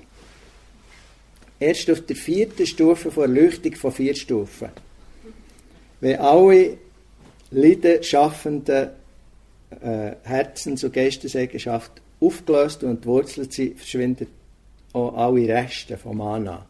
Erst 1.58 1.90
auf 1.90 2.06
der 2.06 2.14
vierten 2.14 2.64
Stufe 2.64 3.10
von 3.10 3.24
Erleuchtung 3.24 3.74
von 3.74 3.90
vier 3.90 4.14
Stufen. 4.14 4.68
Wenn 6.00 6.18
alle 6.18 6.78
leidenschaffenden 7.50 8.90
äh, 9.82 10.12
Herzens- 10.22 10.84
und 10.84 10.92
Geisteseigenschaften 10.92 12.00
aufgelöst 12.20 12.82
und 12.82 12.90
entwurzelt 12.90 13.52
sind, 13.52 13.76
verschwinden 13.78 14.26
auch 14.92 15.14
alle 15.14 15.48
Reste 15.48 15.96
von 15.96 16.16
Mana. 16.16 16.66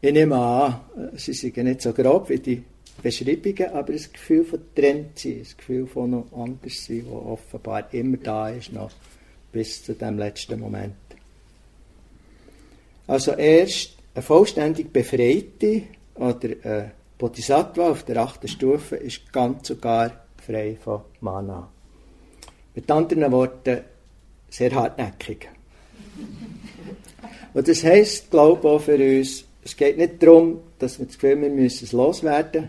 Ich 0.00 0.12
nehme 0.12 0.36
an, 0.36 0.80
sie 1.16 1.32
sind 1.32 1.56
nicht 1.56 1.82
so 1.82 1.92
grob 1.92 2.28
wie 2.28 2.38
die 2.38 2.62
Beschreibungen, 3.02 3.72
aber 3.72 3.92
das 3.92 4.12
Gefühl 4.12 4.44
von 4.44 4.60
getrennt 4.74 5.18
sein, 5.18 5.40
das 5.40 5.56
Gefühl 5.56 5.86
von 5.86 6.10
noch 6.10 6.26
anders 6.32 6.86
sein, 6.86 7.04
das 7.04 7.12
offenbar 7.12 7.92
immer 7.92 8.16
da 8.16 8.48
ist, 8.50 8.72
noch 8.72 8.90
bis 9.52 9.84
zu 9.84 9.94
dem 9.94 10.18
letzten 10.18 10.60
Moment. 10.60 10.94
Also 13.06 13.32
erst 13.32 13.96
eine 14.14 14.22
vollständig 14.22 14.92
befreite 14.92 15.82
oder 16.14 16.48
eine 16.62 16.92
Bodhisattva 17.18 17.90
auf 17.90 18.02
der 18.04 18.18
achten 18.18 18.48
Stufe 18.48 18.96
ist 18.96 19.32
ganz 19.32 19.68
sogar 19.68 20.12
frei 20.44 20.76
von 20.82 21.00
Mana. 21.20 21.68
Mit 22.74 22.90
anderen 22.90 23.32
Worten, 23.32 23.80
sehr 24.50 24.74
hartnäckig. 24.74 25.48
Und 27.54 27.68
das 27.68 27.82
heisst, 27.84 28.30
glaube 28.30 28.68
auch 28.68 28.80
für 28.80 28.96
uns, 28.96 29.44
es 29.64 29.76
geht 29.76 29.96
nicht 29.96 30.22
darum, 30.22 30.60
dass 30.78 30.98
wir 30.98 31.06
das 31.06 31.18
Gefühl 31.18 31.40
wir 31.40 31.50
müssen 31.50 31.84
es 31.84 31.92
loswerden, 31.92 32.68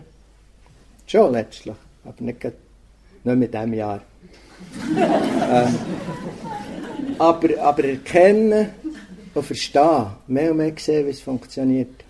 Schon 1.08 1.32
letztlich, 1.32 1.74
aber 2.04 2.22
nicht, 2.22 2.44
nicht 2.44 2.54
mit 3.24 3.54
diesem 3.54 3.72
Jahr. 3.72 4.02
äh, 4.96 5.66
aber, 7.18 7.62
aber 7.62 7.84
erkennen 7.84 8.68
und 9.32 9.46
verstehen, 9.46 10.08
mehr 10.26 10.50
und 10.50 10.58
mehr 10.58 10.74
sehen, 10.76 11.06
wie 11.06 11.10
es 11.10 11.22
funktioniert. 11.22 12.04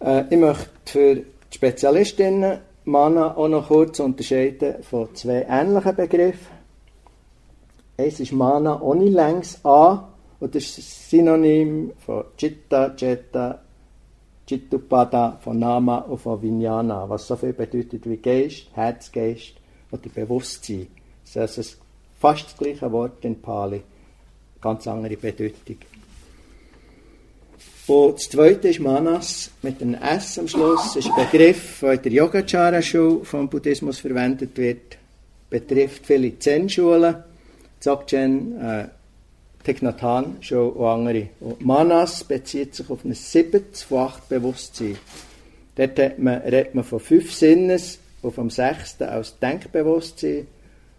Äh, 0.00 0.24
ich 0.30 0.38
möchte 0.38 0.68
für 0.84 1.14
die 1.16 1.24
Spezialistinnen 1.50 2.58
Mana 2.84 3.36
auch 3.36 3.48
noch 3.48 3.68
kurz 3.68 4.00
unterscheiden 4.00 4.82
von 4.82 5.14
zwei 5.14 5.46
ähnlichen 5.48 5.94
Begriffen. 5.94 6.60
Eins 7.98 8.18
ist 8.20 8.32
Mana 8.32 8.80
ohne 8.80 9.04
längs 9.04 9.62
A 9.64 10.08
und 10.40 10.54
das 10.54 10.78
ist 10.78 11.10
Synonym 11.10 11.92
von 12.04 12.24
Chitta, 12.36 12.94
Jeta, 12.96 13.60
Chittupada, 14.46 15.38
von 15.40 15.58
Nama 15.58 15.98
und 15.98 16.18
von 16.18 16.42
Vijnana, 16.42 17.08
was 17.08 17.26
so 17.26 17.36
viel 17.36 17.52
bedeutet 17.52 18.08
wie 18.08 18.16
Geist, 18.16 18.68
Herzgeist 18.72 19.54
oder 19.92 20.08
Bewusstsein. 20.08 20.88
Das 21.34 21.58
ist 21.58 21.78
fast 22.18 22.46
das 22.46 22.56
gleiche 22.56 22.90
Wort 22.90 23.24
in 23.24 23.40
Pali, 23.40 23.82
ganz 24.60 24.88
andere 24.88 25.16
Bedeutung. 25.16 25.76
Und 27.90 28.14
das 28.14 28.28
zweite 28.28 28.68
ist 28.68 28.78
Manas 28.78 29.50
mit 29.62 29.82
einem 29.82 29.94
S 29.94 30.38
am 30.38 30.46
Schluss. 30.46 30.94
Das 30.94 31.04
ist 31.04 31.10
ein 31.10 31.28
Begriff, 31.28 31.80
der 31.80 31.94
in 31.94 32.02
der 32.02 32.12
Yogacara-Schule 32.12 33.24
vom 33.24 33.48
Buddhismus 33.48 33.98
verwendet 33.98 34.56
wird. 34.56 34.96
Betrifft 35.50 36.06
viele 36.06 36.38
Zen-Schulen, 36.38 37.16
Dzogchen, 37.80 38.60
äh, 38.60 38.84
Thich 39.64 39.82
Nhat 39.82 40.00
schon 40.40 40.70
und 40.70 40.86
andere. 40.86 41.30
Und 41.40 41.62
Manas 41.62 42.22
bezieht 42.22 42.76
sich 42.76 42.88
auf 42.88 43.04
ein 43.04 43.12
siebtes 43.12 43.82
von 43.82 43.98
acht 43.98 44.28
Bewusstsein. 44.28 44.96
Dort 45.74 45.98
hat 45.98 46.20
man, 46.20 46.42
redet 46.42 46.76
man 46.76 46.84
von 46.84 47.00
fünf 47.00 47.34
Sinnes 47.34 47.98
und 48.22 48.36
vom 48.36 48.50
sechsten 48.50 49.08
als 49.08 49.36
Denkbewusstsein 49.40 50.46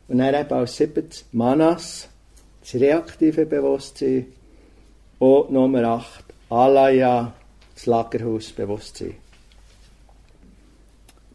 und 0.09 0.17
dann 0.17 0.35
eben 0.35 0.53
als 0.53 0.75
siebtes 0.75 1.23
Manas, 1.31 2.09
das 2.59 2.81
reaktive 2.81 3.45
Bewusstsein 3.45 4.25
und 5.19 5.51
Nummer 5.51 5.85
acht 5.85 6.30
Alaya, 6.51 7.33
das 7.73 7.85
Lagerhausbewusstsein. 7.85 9.15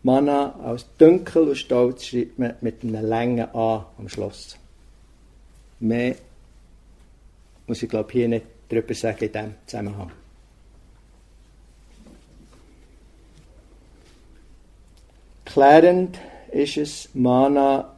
Mana 0.02 0.54
als 0.62 0.84
dunkel 0.98 1.48
und 1.48 1.56
stolz 1.56 2.04
schreibt 2.04 2.38
man 2.38 2.54
mit 2.60 2.84
einer 2.84 3.00
langen 3.00 3.48
A 3.54 3.86
am 3.98 4.08
Schluss. 4.10 4.58
Mehr 5.80 6.16
muss 7.66 7.82
ich 7.82 7.88
glaube 7.88 8.12
hier 8.12 8.28
nicht 8.28 8.44
darüber 8.68 8.92
sagen 8.92 9.24
in 9.24 9.32
diesem 9.32 9.54
Zusammenhang. 9.66 10.12
Klärend 15.46 16.18
ist 16.52 16.76
es, 16.76 17.08
Mana 17.14 17.96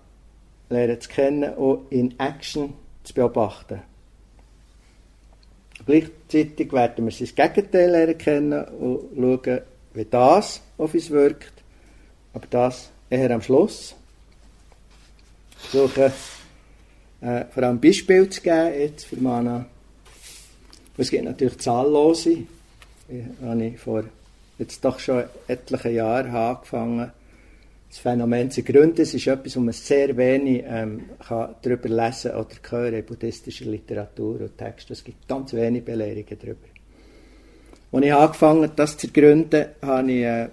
lernen 0.70 1.00
zu 1.00 1.08
kennen 1.08 1.54
und 1.54 1.90
in 1.90 2.18
Action 2.20 2.74
zu 3.02 3.12
beobachten. 3.12 3.82
Gleichzeitig 5.88 6.70
werden 6.70 7.06
wir 7.06 7.12
sein 7.12 7.34
Gegenteil 7.34 7.90
lernen 7.90 8.18
kennen 8.18 8.62
und 8.62 9.00
schauen, 9.16 9.60
wie 9.94 10.04
das 10.04 10.60
auf 10.76 10.92
uns 10.92 11.08
wirkt. 11.08 11.54
Aber 12.34 12.46
das 12.50 12.90
eher 13.08 13.30
am 13.30 13.40
Schluss. 13.40 13.96
Versuche 15.56 16.12
äh, 17.22 17.44
vor 17.46 17.62
allem 17.62 17.80
Beispiele 17.80 18.28
zu 18.28 18.42
geben 18.42 18.78
jetzt 18.78 19.06
für 19.06 19.16
Mana. 19.16 19.64
Es 20.98 21.08
gibt 21.08 21.24
natürlich 21.24 21.58
zahllose. 21.58 22.44
Ich 23.08 23.24
habe 23.42 23.72
vor 23.78 24.04
jetzt 24.58 24.84
doch 24.84 24.98
schon 24.98 25.24
etlichen 25.46 25.94
Jahren 25.94 26.36
angefangen, 26.36 27.12
das 27.88 27.98
Phänomen 27.98 28.50
zu 28.50 28.62
gründen. 28.62 29.00
Es 29.00 29.14
ist 29.14 29.26
etwas, 29.26 29.56
wo 29.56 29.60
man 29.60 29.72
sehr 29.72 30.16
wenig 30.16 30.62
ähm, 30.66 31.06
kann 31.26 31.54
darüber 31.62 31.88
lesen 31.88 32.32
oder 32.32 32.48
hören 32.68 32.94
in 32.94 33.04
buddhistischer 33.04 33.64
Literatur 33.64 34.40
und 34.40 34.58
Texten. 34.58 34.92
Es 34.92 35.02
gibt 35.02 35.26
ganz 35.26 35.52
wenig 35.54 35.84
Belehrungen 35.84 36.38
darüber. 36.38 36.66
Als 37.90 38.04
ich 38.04 38.12
angefangen 38.12 38.62
habe, 38.64 38.72
das 38.76 38.98
zu 38.98 39.08
gründen, 39.08 39.66
habe 39.80 40.12
ich 40.12 40.22
äh, 40.22 40.48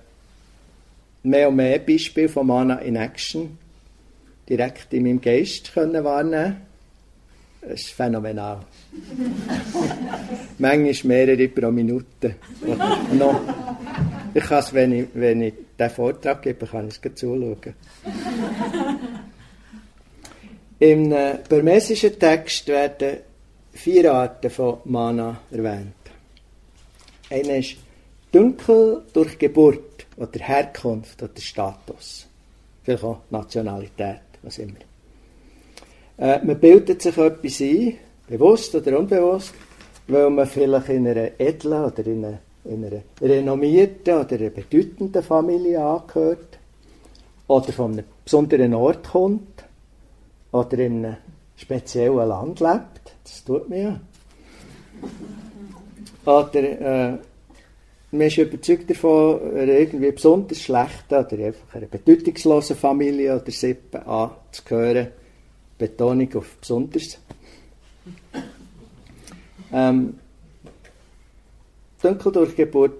mehr 1.24 1.50
und 1.50 1.58
mehr 1.58 1.80
Beispiele 1.80 2.30
von 2.30 2.48
Mana 2.48 2.76
in 2.78 2.96
Action 2.96 3.58
direkt 4.48 4.94
in 4.94 5.04
meinem 5.04 5.20
Geist 5.20 5.74
können 5.74 6.04
wahrnehmen 6.04 6.58
Das 7.62 7.82
ist 7.82 7.90
phänomenal. 7.90 8.60
Manchmal 10.60 11.26
mehrere 11.26 11.48
pro 11.50 11.72
Minute. 11.72 12.36
noch. 13.14 13.42
Ich 14.34 14.44
kann 14.44 14.60
es, 14.60 14.74
wenn 14.74 14.92
ich, 14.94 15.08
wenn 15.14 15.42
ich 15.42 15.54
den 15.80 15.90
Vortrag 15.90 16.42
gebe, 16.42 16.66
kann 16.66 16.88
ich 16.88 17.00
es 17.04 17.16
zuschauen. 17.16 17.58
Im 20.80 21.12
äh, 21.12 21.40
burmesischen 21.48 22.20
Text 22.20 22.68
werden 22.68 23.18
vier 23.72 24.14
Arten 24.14 24.50
von 24.50 24.80
Mana 24.86 25.42
erwähnt. 25.52 25.94
Eine 27.30 27.60
ist 27.60 27.78
dunkel 28.32 29.04
durch 29.14 29.38
Geburt 29.38 30.06
oder 30.18 30.40
Herkunft 30.40 31.24
oder 31.24 31.40
Status. 31.40 32.28
Vielleicht 32.84 33.04
auch 33.04 33.22
Nationalität 33.30 34.20
was 34.46 34.60
immer. 34.60 34.80
Äh, 36.18 36.46
man 36.46 36.60
bildet 36.60 37.02
sich 37.02 37.18
etwas 37.18 37.60
ein, 37.60 37.98
bewusst 38.28 38.76
oder 38.76 39.00
unbewusst, 39.00 39.54
weil 40.08 40.30
man 40.30 40.48
vielleicht 40.48 40.90
in 40.90 41.08
einer 41.08 41.40
edlen 41.40 41.84
oder 41.84 42.06
in 42.06 42.26
einer, 42.26 42.40
in 42.66 42.86
einer 42.86 43.02
renommierten 43.22 44.16
oder 44.16 44.36
einer 44.36 44.50
bedeutenden 44.50 45.24
Familie 45.24 45.84
angehört 45.84 46.60
oder 47.48 47.72
von 47.72 47.94
einem 47.94 48.06
besonderen 48.24 48.74
Ort 48.74 49.08
kommt 49.08 49.64
oder 50.52 50.78
in 50.80 51.06
einem 51.06 51.18
speziellen 51.56 52.28
Land 52.28 52.60
lebt. 52.60 53.16
Das 53.24 53.44
tut 53.44 53.70
man 53.70 53.80
ja. 53.80 54.00
Oder 56.26 56.64
äh, 56.64 57.18
man 58.12 58.28
ist 58.28 58.38
überzeugt 58.38 58.90
davon, 58.90 59.40
einer 59.54 59.74
irgendwie 59.74 60.12
besonders 60.12 60.62
schlechten 60.62 61.16
oder 61.16 61.46
einfach 61.46 61.76
einer 61.76 61.88
bedeutungslosen 61.88 62.76
Familie 62.76 63.36
oder 63.36 63.52
Sippe 63.52 64.06
anzuhören. 64.06 65.08
Betonung 65.78 66.34
auf 66.36 66.58
besonders. 66.60 67.20
Ähm, 69.74 70.20
Dunkeldurchgeburt 72.06 72.94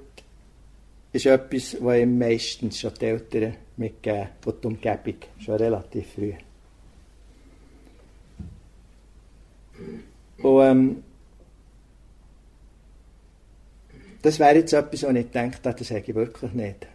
ist 1.14 1.26
etwas, 1.26 1.78
was 1.80 1.98
ihm 1.98 2.18
meistens 2.18 2.80
schon 2.80 2.94
die 3.00 3.06
Eltern 3.06 3.56
mitgeben 3.78 4.30
und 4.46 4.64
die 4.64 4.68
Umgebung 4.68 5.16
schon 5.40 5.56
relativ 5.56 6.08
früh. 6.14 6.34
Und 10.42 10.62
ähm, 10.62 11.04
Das 14.26 14.40
wäre 14.40 14.56
jetzt 14.56 14.74
etwas, 14.74 15.04
wo 15.04 15.10
ich 15.10 15.30
denke, 15.30 15.60
das 15.62 15.88
sage 15.88 16.06
ich 16.08 16.16
wirklich 16.16 16.52
nicht. 16.54 16.88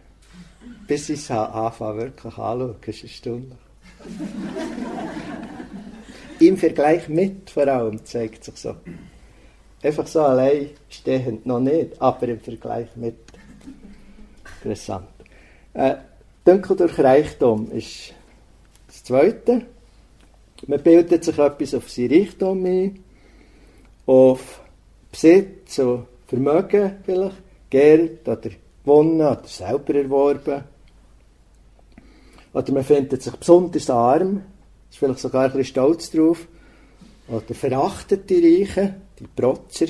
Bis 0.85 1.07
ich 1.07 1.21
es 1.21 1.31
anfange, 1.31 2.01
wirklich 2.01 2.37
anschauen, 2.37 2.75
ist 2.85 3.03
erstaunlich. 3.03 3.57
Im 6.41 6.57
Vergleich 6.57 7.07
mit 7.07 7.49
vor 7.49 7.69
allem 7.69 8.03
zeigt 8.03 8.43
sich 8.43 8.57
so. 8.57 8.75
Einfach 9.83 10.05
so 10.05 10.21
allein 10.21 10.69
stehend 10.89 11.45
noch 11.45 11.59
nicht, 11.59 11.99
aber 11.99 12.27
im 12.27 12.39
Vergleich 12.39 12.87
mit. 12.95 13.15
Interessant. 14.63 15.07
Äh, 15.73 15.95
Dunkel 16.45 16.75
durch 16.75 16.99
Reichtum 16.99 17.71
ist 17.71 18.13
das 18.87 19.03
Zweite. 19.03 19.63
Man 20.67 20.81
bildet 20.81 21.23
sich 21.23 21.37
etwas 21.37 21.73
auf 21.73 21.89
sein 21.89 22.11
Reichtum 22.11 22.65
ein, 22.65 23.03
auf 24.05 24.61
Besitz, 25.11 25.75
so 25.75 26.05
Vermögen 26.27 26.97
vielleicht, 27.03 27.37
Geld 27.69 28.27
oder 28.27 28.49
gewonnen 28.83 29.21
oder 29.21 29.41
selber 29.45 29.95
erworben. 29.95 30.63
Oder 32.53 32.71
man 32.73 32.83
findet 32.83 33.21
sich 33.21 33.33
besonders 33.33 33.89
arm, 33.89 34.43
ist 34.89 34.99
vielleicht 34.99 35.19
sogar 35.19 35.45
ein 35.45 35.51
bisschen 35.51 35.65
stolz 35.65 36.11
drauf. 36.11 36.47
Oder 37.31 37.55
verachtet 37.55 38.29
die 38.29 38.59
Reichen, 38.59 38.95
die 39.19 39.27
Protzer. 39.27 39.87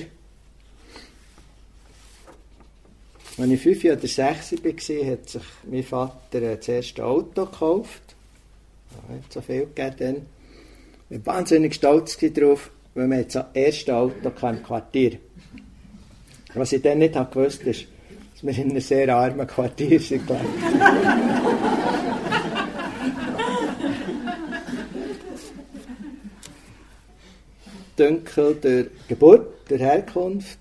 Als 3.38 3.49
ich 3.49 3.62
fünf 3.62 3.84
oder 3.84 4.08
sechs 4.08 4.51
war, 4.51 5.12
hat 5.12 5.30
sich 5.30 5.43
mein 5.69 5.84
Vater 5.84 6.56
das 6.56 6.67
erste 6.67 7.04
Auto 7.04 7.45
gekauft. 7.45 8.15
Ja, 8.91 9.15
hat 9.15 9.34
so 9.34 9.41
viel 9.41 9.67
gegeben. 9.73 10.27
Ich 11.10 11.25
war 11.25 11.36
wahnsinnig 11.38 11.73
stolz 11.73 12.17
darauf, 12.17 12.69
weil 12.93 13.08
wir 13.10 13.23
das 13.23 13.45
erste 13.54 13.95
Auto 13.95 14.30
im 14.30 14.63
Quartier 14.63 15.17
was 16.54 16.71
ich 16.73 16.82
dann 16.82 16.99
nicht 16.99 17.15
habe 17.15 17.32
gewusst 17.32 17.63
ist, 17.63 17.86
dass 18.34 18.43
wir 18.43 18.63
in 18.63 18.71
einem 18.71 18.82
sehr 18.82 19.15
armen 19.15 19.47
Quartier 19.47 19.99
sind. 19.99 20.30
Dunkel 28.02 28.56
der 28.56 28.88
Geburt, 29.08 29.70
der 29.70 29.78
Herkunft, 29.78 30.58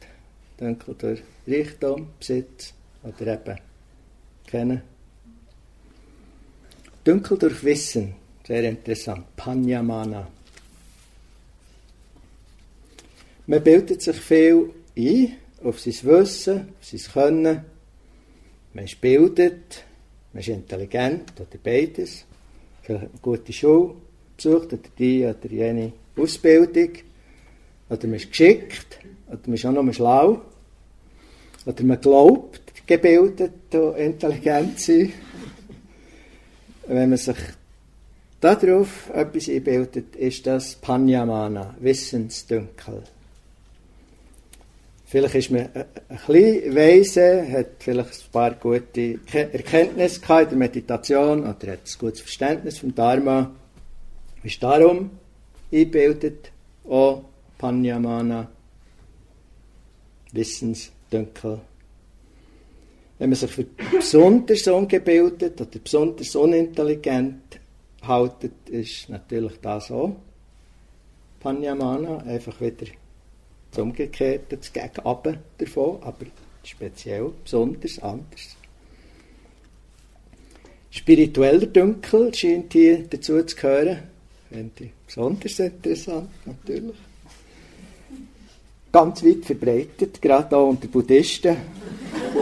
dunkel 0.59 0.95
der 0.95 1.17
Reichtum, 1.49 2.09
Besitz 2.19 2.75
oder 3.03 3.33
eben 3.33 3.59
kennen. 4.47 4.83
Dunkel 7.03 7.39
durch 7.39 7.65
Wissen, 7.65 8.15
sehr 8.47 8.63
interessant, 8.65 9.25
Panyamana. 9.37 10.29
Man 13.47 13.65
bildet 13.65 14.03
sich 14.03 14.21
viel 14.21 14.75
ein, 14.95 15.37
auf 15.65 15.81
sein 15.81 15.95
Wissen, 16.03 16.75
auf 16.79 16.85
sein 16.87 17.01
Können. 17.11 17.65
Man 18.75 18.85
ist 18.85 19.01
bildet, 19.01 19.83
man 20.35 20.41
ist 20.43 20.49
intelligent 20.49 21.33
oder 21.41 21.59
beides. 21.65 22.27
Vielleicht 22.83 23.05
eine 23.05 23.11
gute 23.23 23.51
Schule 23.51 23.95
besucht 24.37 24.75
oder 24.75 24.91
die 24.99 25.25
oder 25.25 25.49
jene 25.49 25.95
Ausbildung. 26.19 27.10
Oder 27.91 28.07
man 28.07 28.17
ist 28.17 28.31
geschickt, 28.31 28.99
oder 29.29 29.41
man 29.47 29.55
ist 29.55 29.67
auch 29.67 29.73
noch 29.73 29.93
schlau. 29.93 30.41
Oder 31.67 31.85
man 31.85 32.01
glaubt, 32.01 32.87
gebildet 32.87 33.75
und 33.75 33.97
intelligent 33.97 34.81
zu 34.81 34.93
sein. 34.93 35.13
Wenn 36.87 37.11
man 37.11 37.19
sich 37.19 37.37
darauf 38.41 39.11
etwas 39.15 39.49
einbildet, 39.49 40.17
ist 40.17 40.47
das 40.47 40.75
Panyamana, 40.77 41.75
Wissensdünkel. 41.81 43.03
Vielleicht 45.07 45.35
ist 45.35 45.51
man 45.51 45.69
ein 45.75 45.87
bisschen 46.09 46.75
weise, 46.75 47.51
hat 47.51 47.67
vielleicht 47.81 48.11
ein 48.11 48.33
paar 48.33 48.55
gute 48.55 49.19
Erkenntnisse 49.33 50.21
in 50.21 50.49
der 50.49 50.57
Meditation 50.57 51.41
oder 51.41 51.73
hat 51.73 51.81
ein 51.81 51.99
gutes 51.99 52.21
Verständnis 52.21 52.79
vom 52.79 52.95
Dharma. 52.95 53.51
Ist 54.45 54.63
darum 54.63 55.11
eingebildet, 55.73 56.53
auch 56.89 57.25
Panyamana, 57.61 58.49
Wissensdünkel. 60.33 61.61
Wenn 63.19 63.29
man 63.29 63.37
sich 63.37 63.51
für 63.51 63.65
besonders 63.65 64.67
ungebildet 64.67 65.61
oder 65.61 65.79
besonders 65.79 66.35
unintelligent 66.35 67.61
haltet, 68.01 68.67
ist 68.71 69.11
natürlich 69.11 69.61
das 69.61 69.91
auch 69.91 70.17
Panyamana, 71.41 72.23
einfach 72.23 72.59
wieder 72.63 72.87
das 73.71 73.79
Umgekehrte, 73.79 74.57
das 74.57 74.73
Gegenab 74.73 75.29
davon, 75.59 75.99
aber 76.03 76.25
speziell, 76.65 77.31
besonders, 77.45 77.99
anders. 77.99 78.57
Spiritueller 80.91 81.67
Dunkel 81.67 82.33
scheint 82.35 82.73
hier 82.73 83.07
dazu 83.07 83.43
zu 83.43 83.55
gehören. 83.55 83.99
Finde 84.49 84.85
ich 84.85 84.93
besonders 85.07 85.59
interessant, 85.59 86.31
natürlich. 86.47 86.97
Ganz 88.93 89.25
weit 89.25 89.45
verbreitet, 89.45 90.21
gerade 90.21 90.57
auch 90.57 90.69
unter 90.69 90.89
Buddhisten, 90.89 91.57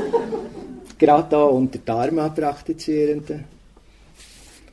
gerade 0.99 1.37
auch 1.37 1.53
unter 1.53 1.79
Dharma-Praktizierenden. 1.79 3.45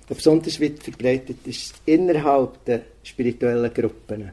Besonders 0.08 0.62
weit 0.62 0.84
verbreitet 0.84 1.40
ist 1.46 1.76
innerhalb 1.86 2.64
der 2.66 2.82
spirituellen 3.04 3.74
Gruppen. 3.74 4.32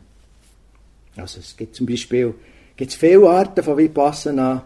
Also 1.17 1.41
es 1.41 1.57
gibt 1.57 1.75
zum 1.75 1.87
Beispiel 1.87 2.35
gibt's 2.77 2.95
viele 2.95 3.29
Arten 3.29 3.63
von 3.63 3.77
Vipassana 3.77 4.65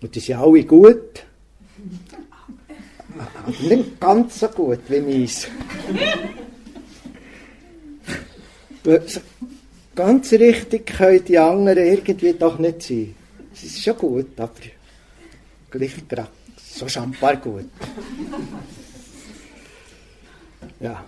und 0.00 0.14
die 0.14 0.20
sind 0.20 0.36
alle 0.36 0.64
gut. 0.64 1.24
Aber 3.18 3.50
nicht 3.68 4.00
ganz 4.00 4.40
so 4.40 4.48
gut 4.48 4.80
wie 4.88 5.00
meins. 5.00 5.46
ganz 9.94 10.32
richtig 10.32 10.86
können 10.86 11.24
die 11.24 11.38
anderen 11.38 11.78
irgendwie 11.78 12.32
doch 12.32 12.58
nicht 12.58 12.82
sein. 12.82 13.14
Es 13.52 13.64
ist 13.64 13.82
schon 13.82 13.96
gut, 13.96 14.38
aber 14.38 14.52
gleich 15.70 16.08
gerade 16.08 16.28
so 16.56 16.88
schambar 16.88 17.36
gut. 17.36 17.66
Ja 20.80 21.04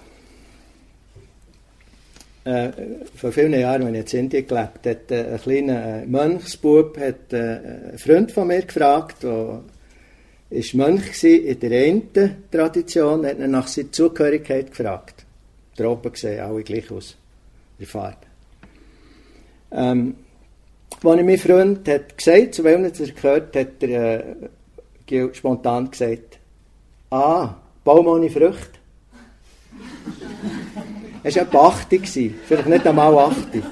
äh, 2.45 2.71
vor 3.15 3.33
vielen 3.33 3.53
Jahren, 3.53 3.95
als 3.95 4.13
ich 4.13 4.15
in 4.15 4.25
Indien 4.25 4.47
gelebt 4.47 4.87
hat 4.87 5.11
äh, 5.11 5.33
ein 5.33 5.41
kleiner 5.41 6.03
äh, 6.03 6.07
Mönchsbub 6.07 6.99
hat, 6.99 7.33
äh, 7.33 7.37
einen 7.37 7.99
Freund 7.99 8.33
von 8.33 8.49
mir 8.49 8.63
gefragt, 8.63 9.23
der 9.23 9.63
ist 10.51 10.75
Mönch 10.75 11.23
in 11.25 11.61
der 11.61 11.87
einen 11.87 12.11
Tradition, 12.51 13.27
hat 13.27 13.39
ihn 13.39 13.51
nach 13.51 13.69
seiner 13.69 13.93
Zugehörigkeit 13.93 14.71
gefragt. 14.71 15.25
Da 15.77 15.87
oben 15.87 16.15
sehen 16.15 16.41
alle 16.41 16.63
gleich 16.63 16.91
aus, 16.91 17.17
die 17.79 17.87
Farbe. 17.87 18.32
Ähm, 19.75 20.15
als 21.05 21.21
ich 21.21 21.27
mein 21.27 21.39
Freund 21.39 21.89
hat 21.89 22.17
gesagt, 22.17 22.55
zu 22.55 22.65
wem 22.65 22.85
er 22.85 22.91
gehört, 22.91 23.57
hat 23.57 23.83
er 23.83 24.25
äh, 25.11 25.35
spontan 25.35 25.91
gesagt, 25.91 26.39
ah, 27.11 27.55
Baum 27.85 28.07
ohne 28.07 28.31
Früchte. 28.31 28.79
Er 31.25 31.33
war 31.37 31.43
etwa 31.43 31.69
80, 31.69 32.35
vielleicht 32.45 32.67
nicht 32.67 32.85
einmal 32.85 33.17
80. 33.17 33.63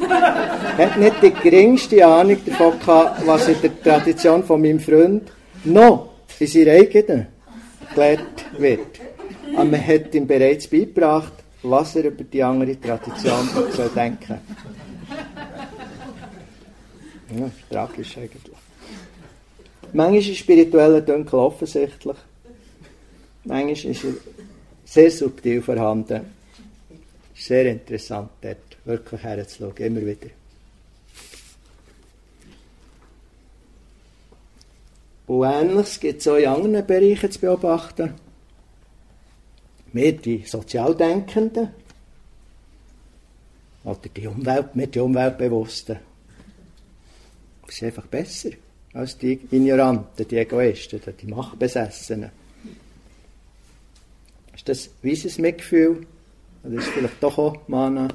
Er 0.78 0.86
hat 0.86 0.96
nicht 0.96 1.16
die 1.20 1.32
geringste 1.32 2.06
Ahnung 2.06 2.36
davon 2.46 2.78
gehabt, 2.78 3.26
was 3.26 3.48
in 3.48 3.56
der 3.60 3.82
Tradition 3.82 4.44
von 4.44 4.62
meinem 4.62 4.78
Freund 4.78 5.32
noch 5.64 6.10
in 6.38 6.46
seiner 6.46 6.70
eigenen 6.72 7.26
gelehrt 7.92 8.46
wird. 8.56 9.00
Aber 9.56 9.64
man 9.64 9.84
hat 9.84 10.14
ihm 10.14 10.28
bereits 10.28 10.68
beigebracht, 10.68 11.32
was 11.64 11.96
er 11.96 12.04
über 12.04 12.22
die 12.22 12.40
andere 12.40 12.80
Tradition 12.80 13.48
soll 13.72 13.90
denken 13.96 14.38
ja, 17.38 17.50
tragisch 17.70 18.16
eigentlich. 18.18 18.56
Manchmal 19.92 20.18
ist 20.18 20.36
spiritueller 20.36 21.00
Dunkel 21.00 21.38
offensichtlich. 21.38 22.16
Manchmal 23.44 23.92
ist 23.92 24.04
er 24.04 24.12
sehr 24.84 25.10
subtil 25.10 25.62
vorhanden 25.62 26.40
sehr 27.40 27.66
interessant, 27.66 28.30
dort 28.42 28.76
wirklich 28.84 29.22
herzuschauen, 29.22 29.76
immer 29.76 30.00
wieder. 30.02 30.28
Und 35.26 35.44
Ähnliches 35.44 36.00
gibt 36.00 36.20
es 36.20 36.28
auch 36.28 36.36
in 36.36 36.46
anderen 36.46 36.86
Bereichen 36.86 37.30
zu 37.30 37.40
beobachten. 37.40 38.14
Wir, 39.92 40.12
die 40.12 40.44
Sozialdenkenden, 40.44 41.70
oder 43.84 43.98
die 44.14 44.26
Umwelt, 44.26 44.68
wir, 44.74 44.86
die 44.86 45.00
Umweltbewussten, 45.00 45.98
sind 47.72 47.88
einfach 47.88 48.06
besser 48.06 48.50
als 48.92 49.16
die 49.18 49.40
Ignoranten, 49.50 50.26
die 50.26 50.38
Egoisten, 50.38 51.00
die 51.20 51.26
Machtbesessenen. 51.26 52.30
Ist 54.54 54.68
das 54.68 54.90
weises 55.02 55.38
Mitgefühl? 55.38 56.06
Das 56.62 56.72
ist 56.72 56.88
vielleicht 56.88 57.22
doch 57.22 57.38
auch 57.38 57.56
Mana. 57.68 58.08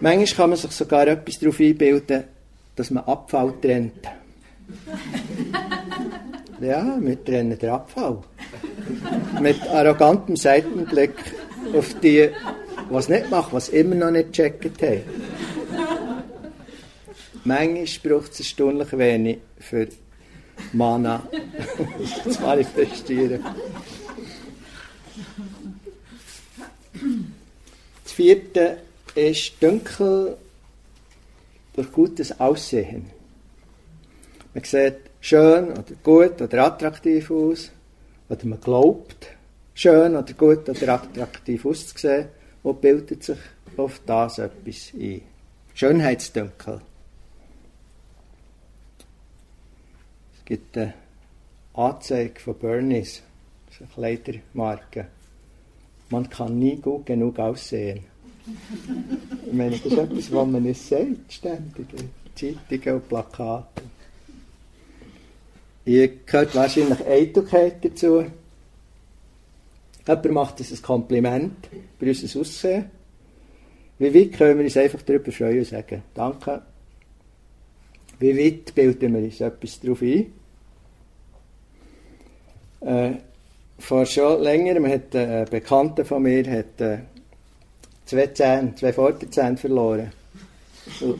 Manchmal 0.00 0.26
kann 0.26 0.50
man 0.50 0.58
sich 0.58 0.70
sogar 0.72 1.06
etwas 1.06 1.38
darauf 1.38 1.60
einbilden, 1.60 2.24
dass 2.74 2.90
man 2.90 3.04
Abfall 3.04 3.54
trennt. 3.60 3.92
Ja, 6.60 6.98
wir 7.00 7.24
trennen 7.24 7.58
den 7.58 7.70
Abfall. 7.70 8.18
Mit 9.40 9.66
arrogantem 9.66 10.36
Seitenblick 10.36 11.14
auf 11.72 11.94
die, 12.00 12.28
was 12.90 13.08
nicht 13.08 13.30
machen, 13.30 13.48
was 13.52 13.70
immer 13.70 13.94
noch 13.94 14.10
nicht 14.10 14.34
gecheckt 14.34 14.82
haben. 14.82 15.00
Manchmal 17.44 17.86
braucht 18.02 18.32
es 18.32 18.40
erstaunlich 18.40 18.96
wenig 18.96 19.38
für 19.58 19.88
Mana 20.72 21.26
zu 22.30 22.40
manifestieren. 22.42 23.42
Das 28.04 28.12
vierte 28.12 28.78
ist 29.14 29.62
dunkel 29.62 30.36
durch 31.74 31.92
gutes 31.92 32.38
Aussehen. 32.38 33.06
Man 34.52 34.64
sieht 34.64 34.96
schön 35.20 35.70
oder 35.70 35.94
gut 36.02 36.42
oder 36.42 36.66
attraktiv 36.66 37.30
aus, 37.30 37.70
oder 38.28 38.46
man 38.46 38.60
glaubt, 38.60 39.28
schön 39.74 40.16
oder 40.16 40.32
gut 40.34 40.68
oder 40.68 40.94
attraktiv 40.94 41.64
auszusehen 41.64 42.28
und 42.62 42.80
bildet 42.80 43.24
sich 43.24 43.38
auf 43.76 44.00
das 44.04 44.38
etwas 44.38 44.92
ein. 44.94 45.22
Schönheitsdünkel. 45.72 46.80
Gibt 50.50 50.76
eine 50.76 50.94
Anzeige 51.72 52.38
von 52.40 52.58
Bernies, 52.58 53.22
das 53.68 53.80
eine 53.80 54.16
Kleidermarke 54.18 55.06
man 56.10 56.28
kann 56.28 56.58
nie 56.58 56.76
gut 56.76 57.06
genug 57.06 57.38
aussehen. 57.38 58.00
Ich 59.46 59.52
meine, 59.52 59.70
das 59.70 59.86
ist 59.86 59.98
etwas, 59.98 60.32
was 60.32 60.48
man 60.48 60.62
nicht 60.62 60.82
sagt, 60.82 61.32
ständig. 61.32 61.86
Zeitungen 62.34 62.96
und 62.96 63.08
Plakate. 63.08 63.82
Ihr 65.84 66.08
gehört 66.08 66.54
wahrscheinlich 66.54 67.06
Eitelkeit 67.06 67.84
dazu. 67.84 68.24
Jemand 70.06 70.32
macht 70.32 70.60
uns 70.60 70.72
ein 70.72 70.82
Kompliment 70.82 71.68
bei 71.98 72.08
unserem 72.08 72.40
Aussehen. 72.40 72.90
Wie 73.98 74.14
weit 74.14 74.32
können 74.32 74.58
wir 74.58 74.64
uns 74.64 74.76
einfach 74.76 75.02
darüber 75.02 75.30
freuen 75.30 75.58
und 75.58 75.66
sagen, 75.66 76.02
danke. 76.14 76.62
Wie 78.18 78.36
weit 78.36 78.74
bilden 78.74 79.14
wir 79.14 79.22
uns 79.22 79.40
etwas 79.40 79.80
darauf 79.80 80.02
ein? 80.02 80.32
Äh, 82.80 83.12
vor 83.78 84.06
schon 84.06 84.42
länger, 84.42 84.88
hat, 84.88 85.14
äh, 85.14 85.42
ein 85.42 85.44
Bekannter 85.50 86.04
von 86.04 86.22
mir 86.22 86.44
hat 86.50 86.80
äh, 86.80 86.98
zwei 88.06 88.26
Zähne, 88.28 88.74
zwei 88.74 88.92
Vorderzähne 88.92 89.56
verloren. 89.56 90.12
die 91.00 91.14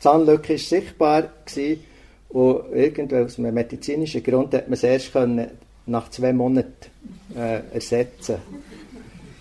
Zahnlücke 0.00 0.54
war 0.54 0.58
sichtbar 0.58 1.28
gewesen, 1.44 1.84
und 2.30 2.72
irgendwo 2.74 3.16
aus 3.16 3.38
einem 3.38 3.54
medizinischen 3.54 4.22
Grund 4.22 4.52
hat 4.54 4.68
man 4.68 4.74
es 4.74 4.82
erst 4.82 5.12
können 5.12 5.48
nach 5.86 6.10
zwei 6.10 6.32
Monaten 6.32 6.90
äh, 7.34 7.60
ersetzen 7.72 8.36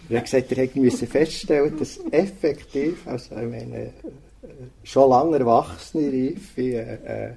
Er 0.10 0.17
hat 0.17 0.25
gesagt, 0.25 0.51
er 0.53 0.57
hätte 0.63 1.07
feststellen 1.07 1.77
dass 1.77 1.99
effektiv, 2.12 3.05
also 3.05 3.36
ich 3.36 3.49
meine, 3.49 3.77
äh, 3.77 3.89
schon 4.83 5.10
lange 5.10 5.39
erwachsene, 5.39 6.07
reife, 6.07 6.62
äh, 6.62 7.25
äh, 7.27 7.31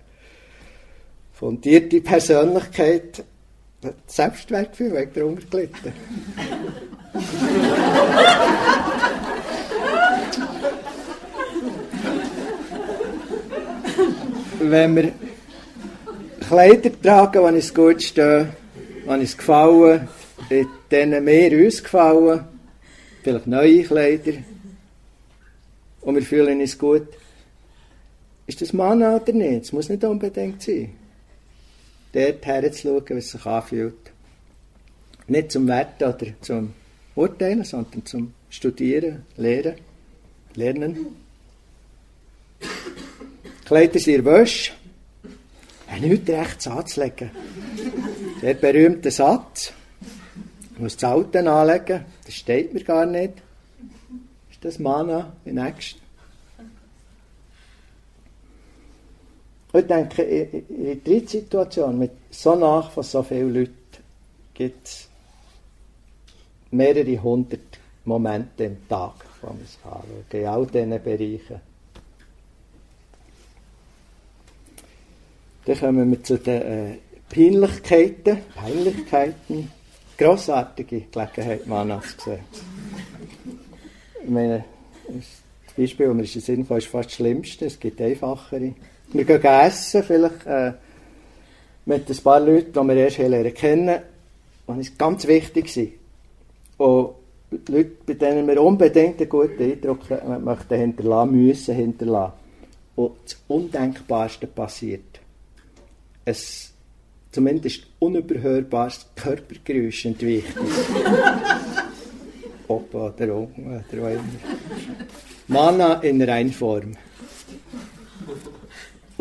fundierte 1.32 2.00
Persönlichkeit 2.00 3.24
das 3.80 3.92
Selbstwertgefühl 4.06 4.94
wegen 4.94 5.12
darunter 5.14 5.46
gelitten. 5.50 5.92
Wenn 14.60 14.96
wir 14.96 15.12
Kleider 16.46 16.90
tragen, 17.00 17.32
die 17.32 17.54
uns 17.54 17.74
gut 17.74 18.02
stehen, 18.02 18.50
die 19.04 19.08
uns 19.08 19.36
gefallen, 19.36 20.08
denen 20.90 21.24
mehr 21.24 21.52
uns 21.52 21.82
gefallen, 21.82 22.44
vielleicht 23.22 23.46
neue 23.46 23.82
Kleider, 23.84 24.32
und 26.02 26.14
wir 26.14 26.22
fühlen 26.22 26.60
uns 26.60 26.78
gut, 26.78 27.08
ist 28.46 28.60
das 28.60 28.72
Mann 28.72 29.02
oder 29.02 29.32
nicht? 29.32 29.64
Es 29.64 29.72
muss 29.72 29.88
nicht 29.88 30.02
unbedingt 30.04 30.60
sein. 30.62 30.99
Dort 32.12 32.44
herzuschauen, 32.44 33.04
wie 33.08 33.14
es 33.14 33.30
sich 33.30 33.46
anfühlt. 33.46 34.12
Nicht 35.28 35.52
zum 35.52 35.68
Werten 35.68 36.04
oder 36.04 36.26
zum 36.40 36.74
Urteilen, 37.14 37.64
sondern 37.64 38.04
zum 38.04 38.34
Studieren, 38.48 39.24
Lehren, 39.36 39.76
Lernen. 40.54 41.06
Kleider 43.64 44.00
sind 44.00 44.24
Wäsche 44.24 44.72
nichts 46.00 46.30
rechts 46.30 46.66
anzulegen. 46.66 47.30
Der 48.42 48.54
berühmte 48.54 49.10
Satz, 49.10 49.72
ich 50.74 50.78
muss 50.78 50.96
das 50.96 51.10
Alten 51.10 51.46
anlegen, 51.46 52.04
das 52.24 52.34
steht 52.34 52.72
mir 52.72 52.84
gar 52.84 53.06
nicht. 53.06 53.34
Ist 54.50 54.64
das 54.64 54.78
Mana 54.78 55.32
im 55.44 55.56
nächsten? 55.56 56.00
Ich 59.72 59.86
denke, 59.86 60.22
in 60.22 61.04
der 61.04 61.28
Situation 61.28 61.98
mit 61.98 62.10
so 62.30 62.56
nach 62.56 62.90
von 62.90 63.04
so 63.04 63.22
vielen 63.22 63.54
Leuten 63.54 63.74
gibt 64.52 64.86
es 64.86 65.08
mehrere 66.72 67.22
hundert 67.22 67.78
Momente 68.04 68.64
im 68.64 68.88
Tag, 68.88 69.14
wo 69.40 69.48
man 69.48 69.58
anschauen, 69.60 70.24
in 70.32 70.46
all 70.46 70.66
diesen 70.66 70.90
Bereichen. 70.90 71.60
Dann 75.64 75.78
kommen 75.78 76.10
wir 76.10 76.22
zu 76.24 76.38
den 76.38 76.62
äh, 76.62 76.96
Peinlichkeiten. 77.28 78.38
Peinlichkeiten. 78.54 79.70
Grossartige 80.18 81.02
Gelegenheit, 81.02 81.66
Mana 81.66 82.00
zu 82.00 82.30
sehen. 82.30 82.40
Ich 84.22 84.28
meine, 84.28 84.64
das 85.06 85.74
Beispiel, 85.76 86.06
das 86.08 86.16
mir 86.16 86.22
in 86.22 86.26
Sinn 86.26 86.60
ist 86.62 86.86
fast 86.86 87.10
das 87.10 87.12
Schlimmste. 87.12 87.66
Es 87.66 87.78
gibt 87.78 88.00
einfachere. 88.00 88.74
Wir 89.12 89.24
gehen 89.24 89.42
essen, 89.42 90.02
vielleicht 90.02 90.46
äh, 90.46 90.72
mit 91.86 92.08
ein 92.08 92.16
paar 92.18 92.40
Leuten, 92.40 92.72
die 92.72 92.88
wir 92.88 92.96
erst 92.96 93.18
lernen 93.18 93.54
kennen. 93.54 94.00
Und 94.66 94.80
es 94.80 94.96
ganz 94.96 95.26
wichtig 95.26 95.68
sind. 95.68 95.92
Und 96.76 97.14
Leute, 97.68 97.90
bei 98.06 98.14
denen 98.14 98.46
wir 98.46 98.62
unbedingt 98.62 99.20
einen 99.20 99.28
guten 99.28 99.62
Eindruck 99.62 100.00
möchten 100.40 100.78
hinterlassen, 100.78 101.32
müssen 101.32 101.74
hinterlassen. 101.74 102.34
Und 102.94 103.12
das 103.24 103.36
Undenkbarste 103.48 104.46
passiert 104.46 105.20
ein 106.24 106.36
zumindest 107.32 107.86
unüberhörbares 107.98 109.06
Körpergeräusch 109.14 110.06
entwickelt. 110.06 110.56
Opa 112.68 113.12
oder 113.16 113.34
Oma 113.34 113.82
oder 113.92 114.02
was 114.02 114.12
immer. 114.12 114.24
Mana 115.48 115.94
in 115.94 116.22
Reinform. 116.22 116.96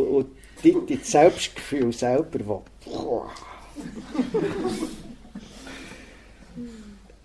Und 0.04 0.28
die, 0.64 0.76
die 0.88 0.98
Selbstgefühl 0.98 1.94
selber, 1.94 2.40
wo 2.46 2.64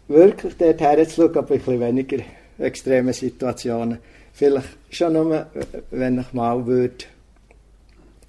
wirklich 0.08 0.54
dort 0.56 0.80
herzuschauen, 0.80 1.36
aber 1.36 1.54
ein 1.54 1.58
bisschen 1.58 1.80
weniger 1.80 2.18
extreme 2.58 3.12
Situationen. 3.12 3.98
Vielleicht 4.32 4.68
schon 4.90 5.12
nur, 5.14 5.46
wenn 5.90 6.18
ich 6.18 6.32
mal 6.32 6.66
würde 6.66 7.04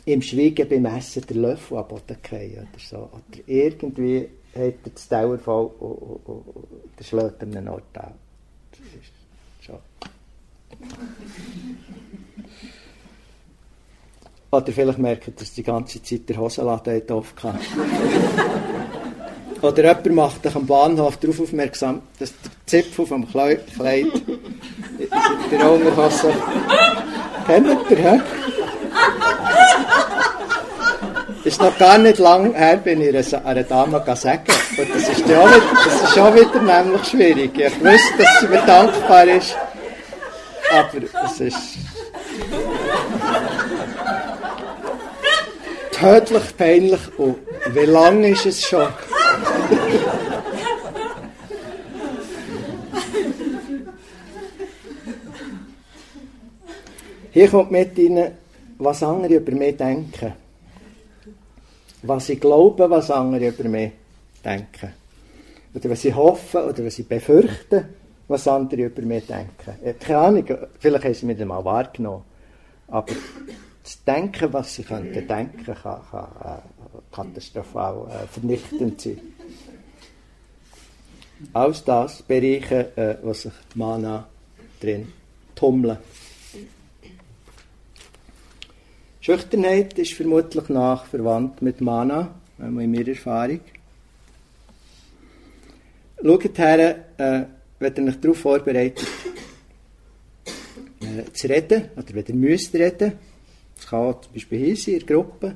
im 0.05 0.21
Schweigen 0.21 0.69
beim 0.69 0.85
Essen 0.85 1.25
den 1.25 1.41
Löffel 1.41 1.77
am 1.77 1.87
Boden 1.87 2.17
fallen 2.21 2.67
oder 2.71 2.79
so. 2.79 2.97
Oder 2.97 3.41
irgendwie 3.47 4.29
hat 4.53 4.75
er 4.83 4.91
das 4.93 5.07
Dauer 5.07 5.37
voll 5.39 5.71
und, 5.79 5.91
und, 5.91 6.25
und, 6.25 6.55
und 6.55 6.99
der 6.99 7.03
schlägt 7.03 7.41
an 7.41 7.55
einen 7.55 7.67
Ort 7.67 7.97
an. 7.97 8.13
Das 8.71 8.79
ist 8.79 9.65
schon. 9.65 9.79
Oder 14.55 14.71
vielleicht 14.71 14.99
merkt 14.99 15.27
ihr, 15.27 15.33
dass 15.33 15.51
die 15.51 15.63
ganze 15.63 16.01
Zeit 16.01 16.29
der 16.29 16.37
Hosenladen 16.37 17.01
offen 17.09 17.35
kann. 17.35 17.59
Oder 19.61 19.83
jemand 19.83 20.13
macht 20.13 20.47
euch 20.47 20.55
am 20.55 20.65
Bahnhof 20.65 21.17
darauf 21.17 21.41
aufmerksam, 21.41 22.03
dass 22.19 22.31
der 22.31 22.51
Zipfel 22.65 23.05
vom 23.05 23.29
Kleid 23.29 23.59
der 25.51 25.71
Unterhose 25.71 26.33
kennt 27.45 27.67
ihr, 27.89 27.97
hä? 27.97 28.21
ist 31.43 31.61
noch 31.61 31.77
gar 31.77 31.97
nicht 31.97 32.17
lang 32.17 32.53
her, 32.53 32.77
bin 32.77 33.01
ich 33.01 33.35
einer 33.35 33.63
Dame 33.63 34.01
sagen. 34.15 34.43
Und 34.77 34.95
das 34.95 35.09
ist, 35.09 35.27
ja 35.27 35.45
wieder, 35.45 35.61
das 35.85 36.01
ist 36.01 36.13
schon 36.13 36.33
wieder 36.33 36.61
nämlich 36.61 37.03
schwierig. 37.05 37.51
Ich 37.57 37.83
wusste, 37.83 38.17
dass 38.17 38.39
sie 38.39 38.47
mir 38.47 38.63
dankbar 38.65 39.27
ist. 39.27 39.53
Aber 40.71 41.03
es 41.25 41.41
ist 41.41 41.77
tödlich 45.99 46.57
peinlich. 46.57 47.19
Und 47.19 47.37
wie 47.73 47.85
lange 47.85 48.29
ist 48.29 48.45
es 48.45 48.61
schon? 48.65 48.87
Hier 57.31 57.49
kommt 57.49 57.71
mit 57.71 57.97
rein, 57.97 58.31
was 58.77 59.03
andere 59.03 59.35
über 59.35 59.51
mich 59.51 59.75
denken 59.75 60.33
was 62.07 62.27
sie 62.27 62.37
glauben, 62.37 62.89
was 62.89 63.11
andere 63.11 63.47
über 63.47 63.67
mich 63.67 63.91
denken. 64.43 64.93
Oder 65.73 65.89
was 65.89 66.01
sie 66.01 66.13
hoffen 66.13 66.63
oder 66.63 66.85
was 66.85 66.95
sie 66.95 67.03
befürchten, 67.03 67.85
was 68.27 68.47
andere 68.47 68.83
über 68.83 69.01
mich 69.01 69.25
denken. 69.27 69.99
Keine 69.99 70.19
Ahnung, 70.19 70.45
vielleicht 70.79 71.03
haben 71.03 71.13
sie 71.13 71.25
mich 71.25 71.45
mal 71.45 71.63
wahrgenommen. 71.63 72.23
Aber 72.87 73.13
das 73.85 74.03
Denken, 74.03 74.51
was 74.51 74.73
sie 74.73 74.83
könnten 74.83 75.27
denken, 75.27 75.63
kann, 75.63 76.01
kann 76.09 76.27
äh, 76.43 77.15
katastrophal 77.15 78.07
äh, 78.09 78.27
vernichtend 78.27 78.99
sein. 78.99 79.19
Alles 81.53 81.83
das 81.83 82.23
Bereiche, 82.23 82.97
äh, 82.97 83.17
wo 83.21 83.31
sich 83.33 83.53
Mana 83.75 84.27
drin 84.81 85.13
tummeln. 85.53 85.97
Schüchternheit 89.21 89.99
ist 89.99 90.13
vermutlich 90.13 90.67
nach 90.69 91.05
verwandt 91.05 91.61
mit 91.61 91.79
Mana, 91.79 92.33
in 92.57 92.73
meiner 92.73 93.07
Erfahrung. 93.07 93.59
Schaut 96.23 96.57
her, 96.57 97.05
äh, 97.17 97.43
wenn 97.77 97.95
ihr 97.97 98.11
euch 98.11 98.19
darauf 98.19 98.39
vorbereitet, 98.39 99.07
äh, 101.01 101.31
zu 101.33 101.47
reden, 101.47 101.89
oder 101.95 102.13
wenn 102.13 102.25
ihr 102.25 102.35
müsst 102.35 102.73
reden, 102.73 103.13
das 103.75 103.87
kann 103.87 104.15
zum 104.21 104.33
Beispiel 104.33 104.59
hier 104.59 104.75
sein, 104.75 104.93
in 104.95 105.05
der 105.05 105.15
Gruppe, 105.15 105.55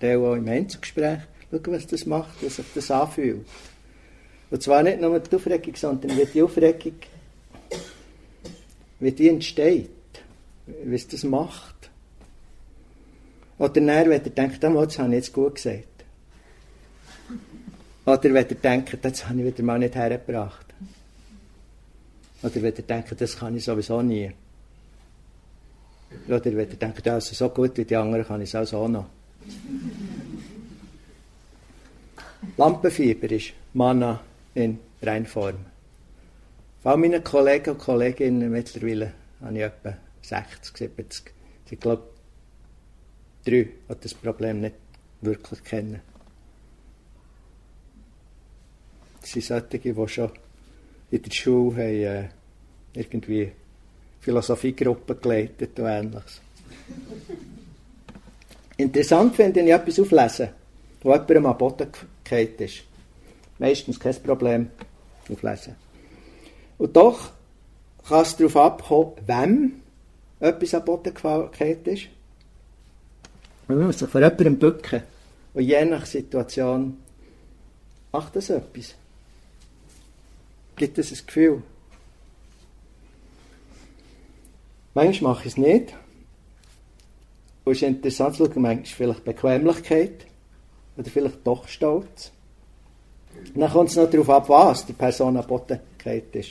der 0.00 0.18
auch 0.18 0.34
im 0.34 0.48
Einzelgespräch, 0.48 1.20
schaut, 1.50 1.68
was 1.68 1.86
das 1.86 2.06
macht, 2.06 2.42
wie 2.42 2.48
sich 2.48 2.66
das 2.74 2.90
anfühlt. 2.90 3.46
Und 4.50 4.62
zwar 4.62 4.82
nicht 4.82 5.00
nur 5.00 5.18
die 5.20 5.36
Aufregung, 5.36 5.76
sondern 5.76 6.16
wie 6.16 6.24
die 6.24 6.42
Aufregung, 6.42 6.94
wie 9.00 9.12
die 9.12 9.28
entsteht, 9.28 9.90
wie 10.84 10.94
es 10.94 11.06
das 11.08 11.24
macht. 11.24 11.90
Oder 13.58 13.74
dann, 13.74 13.86
wenn 13.86 14.12
ihr 14.12 14.30
denkt, 14.30 14.64
oh, 14.64 14.84
das 14.84 14.98
habe 14.98 15.08
ich 15.08 15.14
jetzt 15.14 15.32
gut 15.32 15.56
gesagt. 15.56 15.84
Oder 18.06 18.22
wenn 18.22 18.48
ihr 18.48 18.54
denkt, 18.54 18.98
das 19.02 19.28
habe 19.28 19.40
ich 19.40 19.46
wieder 19.46 19.62
mal 19.64 19.78
nicht 19.78 19.94
hergebracht. 19.94 20.66
Oder 22.42 22.54
wenn 22.54 22.74
ihr 22.76 22.82
denkt, 22.82 23.20
das 23.20 23.36
kann 23.36 23.56
ich 23.56 23.64
sowieso 23.64 24.00
nie. 24.00 24.32
Oder 26.26 26.44
wenn 26.44 26.70
ihr 26.70 26.76
denkt, 26.76 27.06
also 27.08 27.34
so 27.34 27.48
gut 27.50 27.76
wie 27.76 27.84
die 27.84 27.96
anderen 27.96 28.24
kann 28.24 28.40
ich 28.40 28.54
es 28.54 28.74
auch 28.74 28.88
noch. 28.88 29.06
Lampenfieber 32.56 33.30
ist 33.30 33.52
Mana 33.74 34.20
in 34.54 34.78
Reinform. 35.02 35.56
Von 36.82 36.92
all 36.92 36.96
meinen 36.96 37.24
Kollegen 37.24 37.70
und 37.70 37.78
Kolleginnen 37.78 38.50
mittlerweile 38.50 39.12
habe 39.40 39.56
ich 39.56 39.62
etwa 39.62 39.96
60, 40.22 40.76
70. 40.76 41.32
Ich 41.70 41.80
glaube, 41.80 42.04
drei, 43.44 43.68
die 43.88 43.94
das 44.00 44.14
Problem 44.14 44.60
nicht 44.60 44.76
wirklich 45.20 45.62
kennen. 45.64 46.00
Das 49.20 49.30
sind 49.30 49.44
solche, 49.44 49.78
die 49.78 50.08
schon 50.08 50.30
in 51.10 51.22
der 51.22 51.30
Schule 51.30 51.76
haben, 51.76 51.80
äh, 51.82 52.28
irgendwie 52.94 53.52
Philosophiegruppen 54.20 55.20
geleitet 55.20 55.78
und 55.78 55.86
ähnliches. 55.86 56.40
Interessant 58.76 59.34
finde 59.34 59.60
ich 59.60 59.72
etwas 59.72 59.98
auflesen, 59.98 60.50
wo 61.02 61.12
jemandem 61.12 61.46
am 61.46 61.58
Boden 61.58 61.88
gefallen 62.22 62.54
ist. 62.58 62.82
Meistens 63.58 63.98
kein 63.98 64.14
Problem 64.22 64.70
auflesen. 65.30 65.74
Und 66.78 66.96
doch 66.96 67.30
kann 68.08 68.22
es 68.22 68.36
darauf 68.36 68.56
abkommen, 68.56 69.12
wem 69.26 69.72
etwas 70.40 70.74
am 70.74 70.84
Boden 70.84 71.12
gefallen 71.12 71.84
ist. 71.84 72.04
Man 73.66 73.84
muss 73.84 73.98
sich 73.98 74.08
vor 74.08 74.20
jemandem 74.20 74.58
bücken. 74.58 75.02
Und 75.54 75.62
je 75.64 75.84
nach 75.84 76.06
Situation 76.06 76.98
macht 78.12 78.36
das 78.36 78.50
etwas. 78.50 78.94
Gibt 80.76 80.98
es 80.98 81.10
ein 81.10 81.26
Gefühl. 81.26 81.62
Manchmal 84.98 85.34
mache 85.34 85.46
ich 85.46 85.52
es 85.52 85.56
nicht. 85.56 85.94
Es 87.64 87.72
ist 87.76 87.82
interessant 87.82 88.34
zu 88.34 88.46
schauen, 88.46 88.62
manchmal 88.62 88.84
vielleicht 88.84 89.24
Bequemlichkeit 89.24 90.26
oder 90.96 91.08
vielleicht 91.08 91.46
doch 91.46 91.68
Stolz. 91.68 92.32
Dann 93.54 93.70
kommt 93.70 93.90
es 93.90 93.96
noch 93.96 94.10
darauf 94.10 94.28
ab, 94.28 94.48
was 94.48 94.86
die 94.86 94.94
Person 94.94 95.40
Boden 95.46 95.78
ist. 96.32 96.50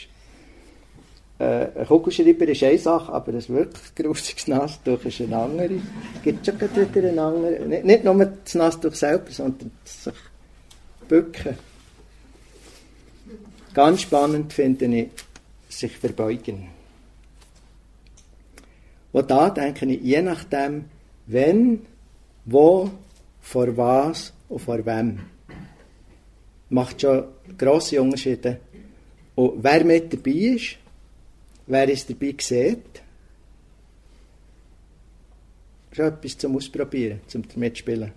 Äh, 1.38 1.66
ein 1.78 1.86
Kugelschreiber 1.86 2.48
ist 2.48 2.62
eine 2.62 2.78
Sache, 2.78 3.12
aber 3.12 3.34
ein 3.34 3.48
wirklich 3.48 3.94
grusiges 3.94 4.48
Nasstuch 4.48 5.04
ist 5.04 5.20
eine 5.20 5.36
andere. 5.36 5.80
Es 6.16 6.22
gibt 6.22 6.46
schon 6.46 6.58
wieder 6.58 7.08
eine 7.10 7.20
andere. 7.20 7.66
Nicht, 7.66 7.84
nicht 7.84 8.04
nur 8.04 8.24
das 8.24 8.54
Nasstuch 8.54 8.94
selber, 8.94 9.30
sondern 9.30 9.72
sich 9.84 10.14
bücken. 11.06 11.58
Ganz 13.74 14.00
spannend 14.00 14.54
finde 14.54 14.86
ich, 14.86 15.10
sich 15.68 15.98
verbeugen. 15.98 16.77
Und 19.12 19.30
da 19.30 19.50
denke 19.50 19.86
ich, 19.86 20.02
je 20.02 20.22
nachdem, 20.22 20.84
wenn, 21.26 21.80
wo, 22.44 22.90
vor 23.40 23.76
was 23.76 24.32
und 24.48 24.60
vor 24.60 24.84
wem, 24.84 25.20
macht 26.70 27.00
schon 27.00 27.24
grosse 27.56 28.00
Unterschiede. 28.00 28.60
Und 29.34 29.62
wer 29.62 29.84
mit 29.84 30.12
dabei 30.12 30.30
ist, 30.30 30.78
Wer 31.70 31.86
es 31.90 32.06
dabei 32.06 32.34
sieht, 32.38 33.02
ist 35.90 35.98
etwas 35.98 36.38
zum 36.38 36.56
Ausprobieren, 36.56 37.20
zum 37.26 37.44
Mitspielen. 37.56 38.10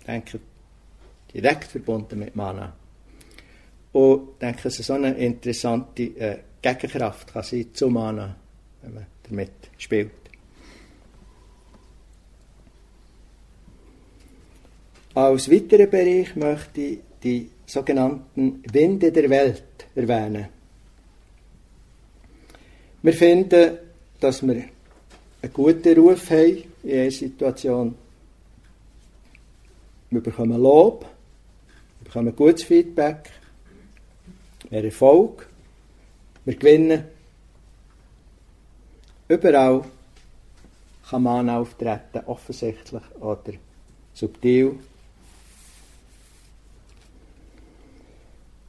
Ich 0.00 0.04
denke, 0.04 0.40
direkt 1.32 1.64
verbunden 1.64 2.18
mit 2.18 2.36
Mana. 2.36 2.76
Und 3.92 4.28
ich 4.32 4.38
denke, 4.40 4.68
es 4.68 4.78
ist 4.78 4.88
so 4.88 4.92
eine 4.92 5.14
interessante 5.14 6.02
äh, 6.02 6.38
Gegenkraft 6.64 7.30
kann 7.32 7.42
sein 7.42 7.66
zu 7.74 7.90
Mana, 7.90 8.34
wenn 8.80 8.94
man 8.94 9.06
damit 9.28 9.50
spielt. 9.76 10.10
Als 15.14 15.50
weiteren 15.50 15.90
Bereich 15.90 16.34
möchte 16.34 16.80
ich 16.80 16.98
die 17.22 17.50
sogenannten 17.66 18.62
Winde 18.72 19.12
der 19.12 19.28
Welt 19.28 19.86
erwähnen. 19.94 20.48
Wir 23.02 23.12
finden, 23.12 23.78
dass 24.18 24.42
wir 24.42 24.64
einen 25.42 25.52
guten 25.52 25.98
Ruf 25.98 26.30
haben 26.30 26.64
in 26.82 26.98
einer 26.98 27.10
Situation. 27.10 27.94
Wir 30.10 30.22
bekommen 30.22 30.60
Lob, 30.60 31.04
wir 32.00 32.04
bekommen 32.04 32.34
gutes 32.34 32.64
Feedback, 32.64 33.30
mehr 34.70 34.84
Erfolg, 34.84 35.48
wir 36.44 36.54
gewinnen. 36.56 37.04
Überall 39.28 39.84
kann 41.08 41.22
man 41.22 41.48
auftreten, 41.50 42.22
offensichtlich 42.26 43.02
oder 43.20 43.52
subtil. 44.12 44.78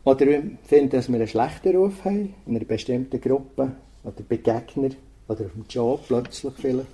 Oder 0.03 0.25
wir 0.27 0.43
finden, 0.63 0.91
dass 0.91 1.09
wir 1.09 1.15
einen 1.15 1.27
schlechten 1.27 1.75
Ruf 1.75 2.05
haben 2.05 2.35
in 2.45 2.55
einer 2.55 2.65
bestimmten 2.65 3.19
Gruppe 3.19 3.71
oder 4.03 4.21
Begegner 4.21 4.91
oder 5.27 5.45
auf 5.45 5.51
dem 5.53 5.65
Job 5.67 6.03
plötzlich 6.07 6.53
vielleicht. 6.57 6.87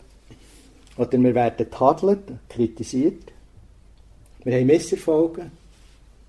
Oder 0.98 1.20
wir 1.20 1.36
werden 1.36 1.70
tadelt, 1.70 2.24
kritisiert. 2.50 3.32
Wir 4.44 4.56
haben 4.56 4.66
Misserfolge. 4.66 5.52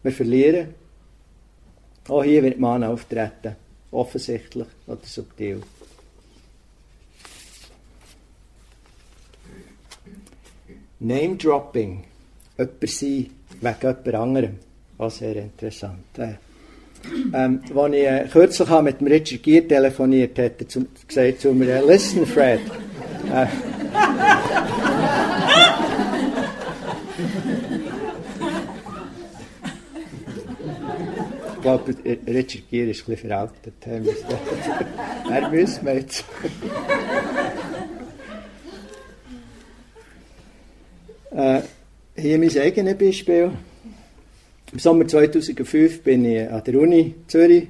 Wir 0.03 0.13
verlieren. 0.13 0.75
Auch 2.09 2.25
hier 2.25 2.43
wird 2.43 2.59
man 2.59 2.83
auftreten. 2.83 3.57
Offensichtlich 3.93 4.67
oder 4.87 5.01
subtil. 5.05 5.63
Name-Dropping. 10.99 12.05
Jemand 12.57 12.91
sein 12.91 13.31
wegen 13.61 13.77
jemand 13.81 14.15
anderem. 14.15 14.59
Auch 14.99 15.11
sehr 15.11 15.37
interessant. 15.37 16.05
Ähm, 17.35 17.61
als 17.75 17.95
ich 17.95 18.07
äh, 18.07 18.29
kürzlich 18.31 18.81
mit 18.81 19.01
dem 19.01 19.07
Richard 19.09 19.43
Gere 19.43 19.67
telefoniert 19.67 20.39
hat 20.39 20.61
er 20.61 20.69
zum, 20.69 20.87
gesagt 21.07 21.41
zu 21.41 21.53
mir, 21.53 21.69
äh, 21.69 21.85
listen 21.85 22.25
Fred, 22.25 22.61
äh, 23.33 23.47
ich 31.63 31.65
glaube, 31.65 31.95
Richard 32.27 32.69
Gere 32.71 32.91
ist 32.91 33.03
ein 33.09 33.15
bisschen 33.15 33.29
veraltet. 33.29 33.75
er 35.31 35.49
müssen 35.49 35.87
wir 35.87 35.95
jetzt. 35.95 36.25
äh, 41.31 41.61
hier 42.17 42.39
mein 42.39 42.59
eigenes 42.59 42.99
Beispiel. 42.99 43.53
Im 44.73 44.79
Sommer 44.81 45.07
2005 45.07 46.03
bin 46.03 46.25
ich 46.25 46.51
an 46.51 46.65
der 46.65 46.81
Uni 46.81 47.15
Zürich, 47.29 47.69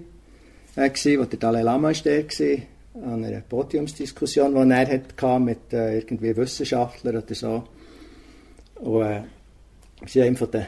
äh, 0.76 0.88
gewesen, 0.88 1.20
wo 1.20 1.24
der 1.24 1.38
Dalai 1.38 1.60
Lama 1.60 1.92
war, 1.92 2.56
an 2.94 3.24
einer 3.26 3.40
Podiumsdiskussion, 3.42 4.54
die 4.54 4.74
er 4.74 4.86
hatte 4.86 5.38
mit 5.38 5.70
äh, 5.74 5.98
irgendwie 5.98 6.34
Wissenschaftlern 6.34 7.18
oder 7.18 7.34
so. 7.34 7.64
Und 8.76 9.02
äh, 9.02 9.22
wir 10.00 10.22
waren 10.22 10.28
einer 10.28 10.36
von 10.36 10.50
den 10.50 10.66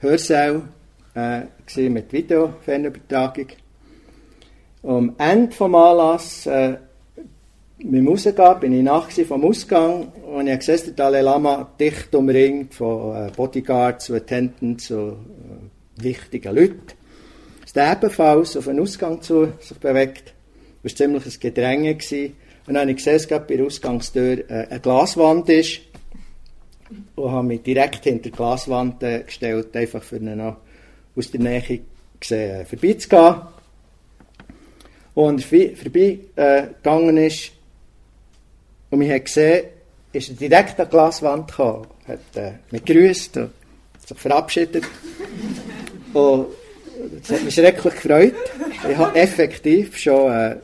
Hörsälen 0.00 0.75
äh, 1.16 1.88
mit 1.88 2.12
Videofernübertragung. 2.12 3.46
Am 4.82 5.14
Ende 5.18 5.48
des 5.48 5.60
Anlasses, 5.60 6.46
äh, 6.46 6.76
mit 7.78 7.94
dem 7.94 8.08
Rausgehen, 8.08 8.60
bin 8.60 8.72
ich 8.72 8.82
nach 8.82 9.10
vom 9.10 9.44
Ausgang 9.44 10.12
und 10.12 10.46
ich 10.46 10.52
habe 10.52 10.58
gesehen, 10.58 10.80
der 10.86 10.94
Dalai 10.94 11.22
Lama 11.22 11.70
dicht 11.78 12.14
umringt 12.14 12.74
von 12.74 13.16
äh, 13.16 13.30
Bodyguards, 13.34 14.10
Attendants 14.10 14.90
und 14.90 15.12
äh, 15.98 16.04
wichtigen 16.04 16.54
Leuten. 16.54 16.82
Der 17.74 17.92
ebenfalls 17.92 18.56
auf 18.56 18.64
den 18.64 18.80
Ausgang 18.80 19.20
zu 19.20 19.52
sich 19.60 19.76
bewegt. 19.76 20.32
Das 20.82 20.92
war 20.92 20.96
ziemlich 20.96 21.26
ein 21.26 21.40
Gedränge. 21.40 21.94
Gewesen. 21.94 22.34
Und 22.66 22.74
dann 22.74 22.82
habe 22.82 22.90
ich 22.92 22.96
gesehen, 22.96 23.18
dass 23.28 23.46
bei 23.46 23.56
der 23.56 23.66
Ausgangstür 23.66 24.50
äh, 24.50 24.66
eine 24.70 24.80
Glaswand 24.80 25.48
ist. 25.50 25.80
Und 27.16 27.30
habe 27.30 27.46
mich 27.46 27.62
direkt 27.62 28.04
hinter 28.04 28.22
die 28.22 28.30
Glaswand 28.30 29.02
äh, 29.02 29.24
gestellt, 29.24 29.76
einfach 29.76 30.02
für 30.02 30.16
ihn 30.16 30.36
noch 30.38 30.56
aus 31.16 31.30
der 31.30 31.40
Nähe 31.40 31.80
gesehen, 32.20 32.60
äh, 32.60 32.64
vorbeizugehen. 32.64 33.36
Und 35.14 35.42
vorbeigegangen 35.42 37.16
äh, 37.16 37.26
ist, 37.26 37.52
und 38.90 39.00
wir 39.00 39.14
haben 39.14 39.24
gesehen, 39.24 39.64
ist 40.12 40.28
er 40.28 40.34
direkt 40.34 40.78
an 40.78 40.86
die 40.86 40.90
Glaswand 40.90 41.48
gekommen, 41.48 41.86
hat 42.06 42.36
äh, 42.36 42.52
mich 42.70 42.84
gegrüßt 42.84 43.38
und 43.38 43.50
sich 44.06 44.18
verabschiedet. 44.18 44.84
und 46.12 46.46
das 47.20 47.30
hat 47.30 47.44
mich 47.44 47.54
schrecklich 47.54 47.94
gefreut. 47.94 48.34
Ich 48.88 48.96
habe 48.96 49.18
effektiv 49.18 49.96
schon 49.96 50.32
äh, 50.32 50.56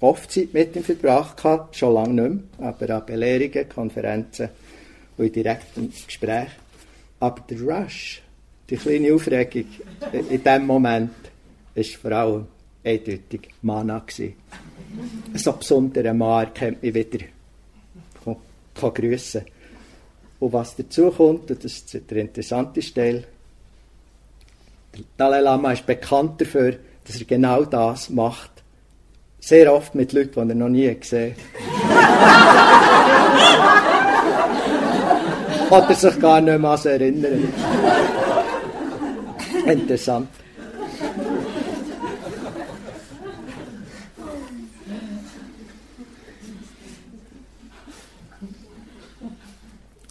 oft 0.00 0.30
Zeit 0.30 0.52
mit 0.52 0.76
ihm 0.76 0.84
verbracht, 0.84 1.36
gehabt, 1.36 1.76
schon 1.76 1.94
lange 1.94 2.22
nicht 2.22 2.58
mehr, 2.58 2.68
aber 2.68 2.96
an 2.96 3.06
Belehrungen, 3.06 3.68
Konferenzen 3.68 4.48
und 5.16 5.26
in 5.26 5.32
direktem 5.32 5.92
Gespräch. 6.06 6.48
Aber 7.20 7.40
der 7.48 7.60
Rush, 7.60 8.22
die 8.68 8.76
kleine 8.76 9.14
Aufregung 9.14 9.66
in 10.12 10.42
diesem 10.42 10.66
Moment, 10.66 11.12
ist 11.74 11.96
vor 11.96 12.12
allem 12.12 12.46
eindeutig 12.84 13.48
Mana 13.62 13.98
gewesen. 13.98 14.34
So 15.34 15.52
besonderer 15.52 16.14
Mann 16.14 16.52
kennt 16.54 16.82
mich 16.82 16.94
wieder 16.94 17.24
kann 18.74 18.94
kann. 18.94 19.44
Und 20.38 20.52
was 20.52 20.76
dazu 20.76 21.10
kommt, 21.10 21.50
und 21.50 21.64
das 21.64 21.72
ist 21.72 22.10
der 22.10 22.18
interessante 22.18 22.80
Teil, 22.80 23.24
der 24.94 25.04
Dalai 25.16 25.40
Lama 25.40 25.72
ist 25.72 25.86
bekannt 25.86 26.40
dafür, 26.40 26.76
dass 27.04 27.18
er 27.18 27.26
genau 27.26 27.64
das 27.64 28.10
macht, 28.10 28.50
Sehr 29.38 29.72
oft 29.72 29.94
mit 29.94 30.12
Leuten, 30.12 30.32
die 30.32 30.52
er 30.52 30.56
noch 30.56 30.68
nie 30.68 30.92
gesehen 30.92 31.36
hat. 31.88 31.96
er 35.88 35.94
sich 35.94 36.20
gar 36.20 36.40
nicht 36.40 36.58
mehr 36.58 36.70
an 36.70 36.84
erinnern. 36.84 37.52
Interessant. 39.66 40.28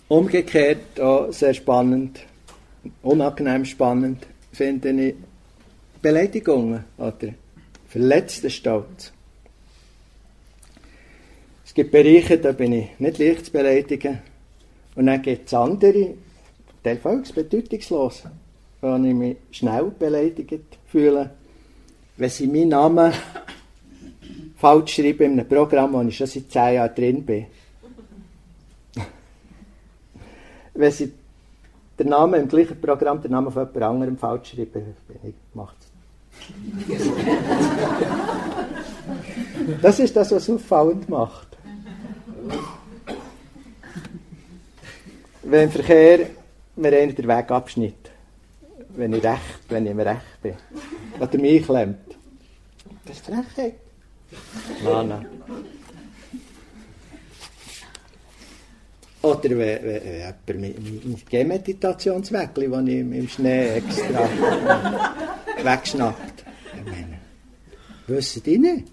Umgekehrt 0.07 0.99
auch 0.99 1.31
sehr 1.31 1.53
spannend, 1.53 2.19
unangenehm 3.01 3.65
spannend, 3.65 4.27
finde 4.51 4.89
ich 4.91 5.15
Beleidigungen 6.01 6.83
oder 6.97 7.33
verletzter 7.87 8.49
Stolz. 8.49 9.11
Es 11.65 11.73
gibt 11.73 11.91
Bereiche, 11.91 12.37
da 12.37 12.51
bin 12.51 12.73
ich 12.73 12.99
nicht 12.99 13.17
leicht 13.17 13.45
zu 13.45 13.51
beleidigen. 13.51 14.19
Und 14.95 15.07
dann 15.07 15.21
gibt 15.21 15.47
es 15.47 15.53
andere, 15.53 16.13
teilweise 16.83 17.33
bedeutungslos, 17.33 18.23
wo 18.85 18.95
ich 19.03 19.13
mich 19.13 19.37
schnell 19.51 19.91
beleidigt 19.97 20.77
fühle, 20.87 21.31
wenn 22.17 22.29
sie 22.29 22.47
meinen 22.47 22.69
Namen 22.69 23.11
falsch 24.57 24.95
schreiben 24.95 25.23
in 25.23 25.39
einem 25.39 25.47
Programm, 25.47 25.93
wo 25.93 26.01
ich 26.01 26.15
schon 26.15 26.27
seit 26.27 26.51
zehn 26.51 26.75
Jahren 26.75 26.95
drin 26.95 27.25
bin. 27.25 27.47
wenn 30.73 30.91
sie 30.91 31.11
den 31.97 32.09
Namen 32.09 32.41
im 32.41 32.47
gleichen 32.47 32.79
Programm, 32.79 33.21
den 33.21 33.31
Namen 33.31 33.51
von 33.51 33.67
jemand 33.67 33.83
anderem 33.83 34.17
falsch 34.17 34.51
schreiben, 34.51 34.95
bin 35.07 35.17
ich 35.23 35.33
gemacht. 35.51 35.77
das 39.81 39.99
ist 39.99 40.15
das, 40.15 40.31
was 40.31 40.49
auffallend 40.49 41.09
macht. 41.09 41.47
Wenn 45.43 45.63
im 45.63 45.71
Verkehr 45.71 46.27
mir 46.75 46.97
einer 46.97 47.13
den 47.13 47.27
Weg 47.27 47.51
abschnitt, 47.51 48.04
wenn 48.95 49.13
ich 49.13 49.23
recht, 49.23 49.59
wenn 49.69 49.85
ich 49.85 49.91
im 49.91 49.99
Recht 49.99 50.41
bin, 50.41 50.55
oder 51.19 51.37
mich 51.37 51.65
klemmt, 51.65 51.97
das 53.05 53.17
ist 53.17 53.25
Frechheit. 53.25 53.75
Nein, 54.83 55.07
nein. 55.07 55.25
Oder 59.21 59.49
wenn, 59.49 59.57
wenn, 59.57 60.03
wenn 60.45 60.63
jemand 60.63 61.05
mein, 61.05 61.21
Gehmeditationswägel, 61.29 62.69
das 62.69 62.87
ich 62.87 62.99
im 62.99 63.27
Schnee 63.27 63.77
extra 63.77 64.29
wegschnappt. 65.63 66.43
Ich 66.75 66.85
meine, 66.85 67.19
wissen 68.07 68.43
die 68.43 68.57
nicht? 68.59 68.87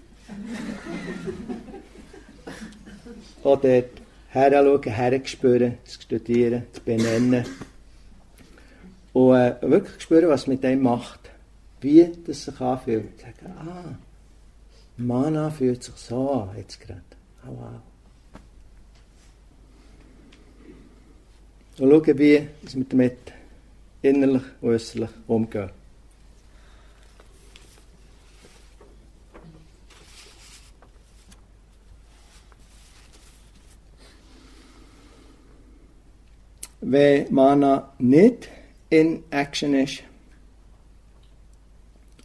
Oder 3.43 3.83
heranschauen, 4.29 4.91
herspüren, 4.91 5.77
zu 5.83 6.01
studieren, 6.01 6.63
zu 6.71 6.81
benennen. 6.81 7.45
Und 9.13 9.35
äh, 9.35 9.55
wirklich 9.61 10.01
spüren, 10.01 10.29
was 10.29 10.47
mit 10.47 10.63
dem 10.63 10.81
macht. 10.81 11.31
Wie 11.81 12.11
das 12.25 12.45
sich 12.45 12.59
anfühlt. 12.59 13.19
Sagen, 13.19 13.53
ah, 13.57 13.95
Mana 14.97 15.49
fühlt 15.49 15.83
sich 15.83 15.95
so 15.95 16.31
an, 16.31 16.57
jetzt 16.57 16.79
gerade. 16.79 17.01
Oh, 17.47 17.51
wow. 17.51 17.81
Und 21.79 21.89
schauen, 21.89 22.19
wie 22.19 22.19
wir 22.19 22.47
damit 22.89 23.17
innerlich 24.01 24.43
und 24.61 24.69
äußerlich 24.69 25.09
umgehen. 25.27 25.69
Wenn 36.81 37.33
Mana 37.33 37.93
nicht 37.97 38.49
in 38.93 39.23
Action 39.31 39.73
ist 39.73 40.03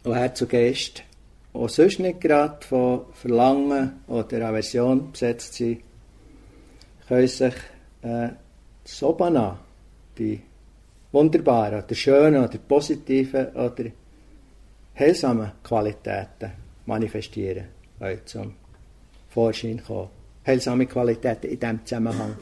und 0.03 0.13
herzugeist 0.13 1.03
auch 1.51 1.67
sonst 1.67 1.99
nicht 1.99 2.21
gerade 2.21 2.63
von 2.63 3.05
Verlangen 3.13 4.01
oder 4.05 4.47
Aversion 4.47 5.11
besetzt 5.11 5.55
sind, 5.55 5.81
können 7.07 7.27
sich 7.27 7.55
äh, 8.03 8.29
Sobana, 8.85 9.59
die 10.15 10.39
wunderbaren, 11.11 11.83
oder 11.83 11.95
schönen, 11.95 12.43
oder 12.43 12.59
positiven, 12.59 13.47
oder 13.47 13.85
heilsamen 14.97 15.53
Qualitäten 15.63 16.51
manifestieren, 16.85 17.65
die 17.99 18.25
zum 18.25 18.53
Vorschein 19.29 19.83
kommen. 19.83 20.09
Heilsame 20.45 20.85
Qualitäten 20.85 21.49
in 21.49 21.59
diesem 21.59 21.85
Zusammenhang. 21.85 22.35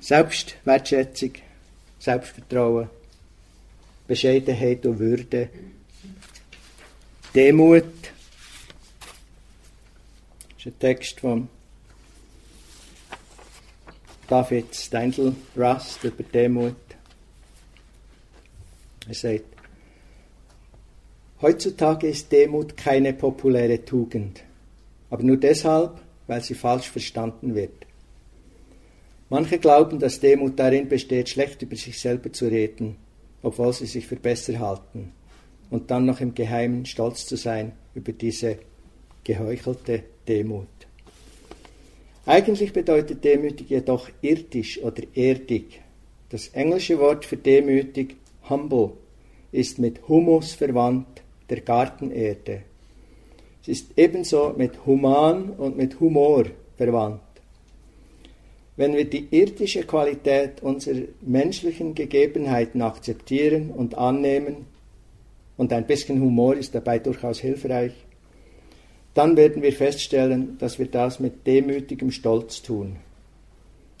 Selbstwertschätzung, 0.00 1.32
Selbstvertrauen, 1.98 2.88
Bescheidenheit 4.06 4.86
und 4.86 4.98
Würde, 4.98 5.48
Demut. 7.34 7.84
Das 10.56 10.58
ist 10.58 10.66
ein 10.66 10.78
Text 10.78 11.20
von 11.20 11.48
David 14.28 14.74
Steindl 14.74 15.34
Rust 15.56 16.04
über 16.04 16.22
Demut. 16.22 16.76
Er 19.08 19.14
sagt, 19.14 19.44
heutzutage 21.40 22.08
ist 22.08 22.30
Demut 22.30 22.76
keine 22.76 23.14
populäre 23.14 23.84
Tugend, 23.84 24.42
aber 25.10 25.22
nur 25.22 25.38
deshalb, 25.38 26.00
weil 26.26 26.42
sie 26.42 26.54
falsch 26.54 26.90
verstanden 26.90 27.54
wird. 27.54 27.87
Manche 29.30 29.58
glauben, 29.58 29.98
dass 29.98 30.20
Demut 30.20 30.58
darin 30.58 30.88
besteht, 30.88 31.28
schlecht 31.28 31.60
über 31.62 31.76
sich 31.76 32.00
selber 32.00 32.32
zu 32.32 32.46
reden, 32.46 32.96
obwohl 33.42 33.72
sie 33.72 33.86
sich 33.86 34.06
für 34.06 34.16
besser 34.16 34.58
halten, 34.58 35.12
und 35.70 35.90
dann 35.90 36.06
noch 36.06 36.20
im 36.20 36.34
Geheimen 36.34 36.86
stolz 36.86 37.26
zu 37.26 37.36
sein 37.36 37.72
über 37.94 38.12
diese 38.12 38.58
geheuchelte 39.24 40.04
Demut. 40.26 40.66
Eigentlich 42.24 42.72
bedeutet 42.72 43.24
demütig 43.24 43.70
jedoch 43.70 44.08
irdisch 44.22 44.82
oder 44.82 45.02
erdig. 45.14 45.80
Das 46.30 46.48
englische 46.48 46.98
Wort 46.98 47.24
für 47.24 47.36
demütig, 47.38 48.16
humble, 48.48 48.92
ist 49.52 49.78
mit 49.78 50.08
Humus 50.08 50.52
verwandt, 50.52 51.22
der 51.48 51.60
Gartenerde. 51.62 52.62
Es 53.62 53.68
ist 53.68 53.92
ebenso 53.96 54.54
mit 54.56 54.86
human 54.86 55.50
und 55.50 55.76
mit 55.76 56.00
Humor 56.00 56.44
verwandt. 56.76 57.20
Wenn 58.78 58.94
wir 58.94 59.06
die 59.06 59.26
irdische 59.32 59.82
Qualität 59.82 60.62
unserer 60.62 61.02
menschlichen 61.20 61.96
Gegebenheiten 61.96 62.80
akzeptieren 62.80 63.70
und 63.70 63.98
annehmen, 63.98 64.66
und 65.56 65.72
ein 65.72 65.84
bisschen 65.84 66.20
Humor 66.20 66.54
ist 66.54 66.76
dabei 66.76 67.00
durchaus 67.00 67.40
hilfreich, 67.40 67.92
dann 69.14 69.36
werden 69.36 69.62
wir 69.62 69.72
feststellen, 69.72 70.56
dass 70.58 70.78
wir 70.78 70.86
das 70.86 71.18
mit 71.18 71.44
demütigem 71.44 72.12
Stolz 72.12 72.62
tun. 72.62 72.96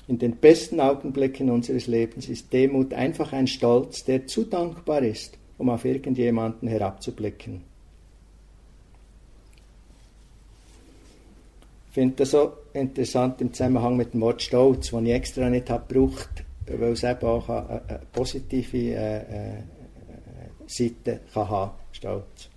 In 0.06 0.20
den 0.20 0.36
besten 0.36 0.78
Augenblicken 0.78 1.50
unseres 1.50 1.88
Lebens 1.88 2.28
ist 2.28 2.52
Demut 2.52 2.94
einfach 2.94 3.32
ein 3.32 3.48
Stolz, 3.48 4.04
der 4.04 4.28
zu 4.28 4.44
dankbar 4.44 5.02
ist, 5.02 5.36
um 5.58 5.70
auf 5.70 5.84
irgendjemanden 5.84 6.68
herabzublicken. 6.68 7.67
Finde 11.90 12.16
das 12.16 12.30
so 12.32 12.52
interessant 12.72 13.40
im 13.40 13.52
Zusammenhang 13.52 13.96
mit 13.96 14.14
dem 14.14 14.20
Wort 14.20 14.42
Stolz, 14.42 14.90
das 14.90 15.02
ich 15.02 15.10
extra 15.10 15.48
nicht 15.48 15.70
habe 15.70 15.92
gebraucht, 15.92 16.44
weil 16.66 16.92
es 16.92 17.02
eben 17.02 17.26
auch 17.26 17.48
eine, 17.48 17.82
eine 17.88 18.00
positive 18.12 18.76
äh, 18.76 19.16
äh, 19.18 19.62
Seite 20.66 21.20
kann 21.32 21.48
haben, 21.48 21.72
Stolz. 21.92 22.50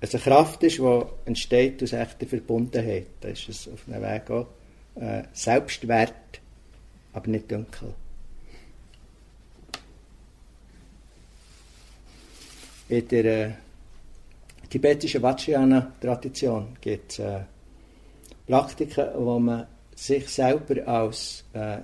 es 0.00 0.14
eine 0.14 0.22
Kraft 0.22 0.62
ist, 0.62 0.78
die 0.78 1.02
entsteht 1.26 1.82
aus 1.82 1.92
echter 1.92 2.26
Verbundenheit. 2.26 3.06
Da 3.20 3.28
ist 3.28 3.48
es 3.48 3.68
auf 3.68 3.86
einem 3.86 4.02
Weg 4.02 4.30
auch 4.30 4.46
äh, 4.96 5.24
Selbstwert, 5.32 6.40
aber 7.12 7.28
nicht 7.28 7.50
dunkel. 7.52 7.94
In 12.88 13.06
der 13.08 13.56
tibetischen 14.70 15.22
Vajrayana-Tradition 15.22 16.76
gibt 16.80 17.12
es 17.12 17.18
äh, 17.18 17.40
Praktiken, 18.46 19.08
wo 19.16 19.38
man 19.38 19.66
sich 19.94 20.28
selber 20.28 20.86
als 20.86 21.44
äh, 21.52 21.78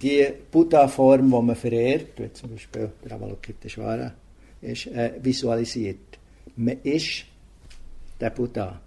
die 0.00 0.26
Buddha-Form, 0.50 1.30
die 1.30 1.42
man 1.42 1.56
verehrt, 1.56 2.18
wie 2.18 2.32
zum 2.32 2.50
Beispiel 2.50 2.90
der 3.04 3.12
Avalokiteshvara, 3.12 4.12
ist, 4.60 4.86
äh, 4.88 5.12
visualisiert 5.22 6.12
man 6.56 6.80
ist 6.82 7.24
der 8.20 8.30
Buddha. 8.30 8.80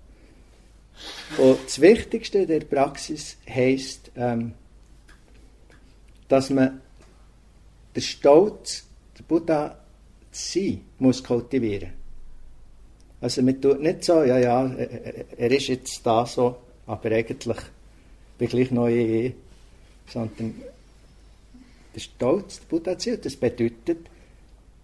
Und 1.38 1.57
das 1.66 1.82
Wichtigste 1.82 2.45
der 2.45 2.61
Praxis 2.61 3.38
heisst, 3.49 4.11
ähm, 4.16 4.53
dass 6.28 6.49
man 6.49 6.82
den 7.95 8.01
Stolz, 8.01 8.86
der 9.18 9.24
Buddha 9.24 9.78
zu 10.32 10.59
sein, 10.59 10.82
muss 10.99 11.24
kultivieren. 11.24 12.05
Also 13.22 13.41
man 13.41 13.59
tut 13.61 13.82
nicht 13.82 14.03
so, 14.03 14.24
ja, 14.24 14.38
ja, 14.38 14.68
er 14.68 15.51
ist 15.51 15.68
jetzt 15.68 16.05
da 16.05 16.26
so, 16.26 16.57
aber 16.86 17.11
eigentlich 17.11 17.57
bin 18.38 18.45
ich 18.45 18.49
gleich 18.49 18.72
neu 18.72 18.93
ich, 18.93 19.34
sondern 20.07 20.55
der 21.95 21.99
Stolz, 21.99 22.59
der 22.59 22.66
Buddha 22.66 22.91
erzählt, 22.91 23.26
das 23.26 23.36
bedeutet 23.36 24.09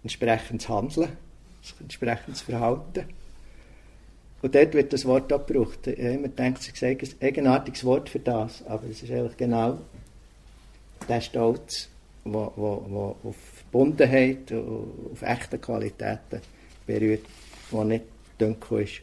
entsprechendes 0.02 0.68
Handeln, 0.68 1.10
entsprechendes 1.80 2.40
Verhalten. 2.40 3.04
Und 4.40 4.54
dort 4.54 4.74
wird 4.74 4.92
das 4.92 5.04
Wort 5.04 5.32
auch 5.32 5.46
gebraucht. 5.46 5.86
Man 5.86 6.34
denkt, 6.34 6.60
es 6.60 6.68
ist 6.68 6.82
ein 6.82 6.98
eigenartiges 7.20 7.84
Wort 7.84 8.08
für 8.08 8.18
das, 8.18 8.66
aber 8.66 8.88
es 8.90 9.02
ist 9.02 9.12
eigentlich 9.12 9.36
genau 9.36 9.78
der 11.08 11.20
Stolz, 11.20 11.88
der 12.24 12.32
auf 12.34 13.36
Bundenheit, 13.70 14.52
auf 14.52 15.22
echte 15.22 15.58
Qualitäten 15.58 16.40
berührt, 16.86 17.24
der 17.70 17.84
nicht 17.84 18.04
dunkel 18.44 18.82
ist. 18.82 19.02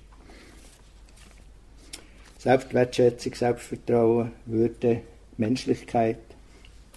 Selbstwertschätzung, 2.40 3.36
Selbstvertrauen, 3.36 4.32
Würde, 4.46 5.02
Menschlichkeit, 5.38 6.20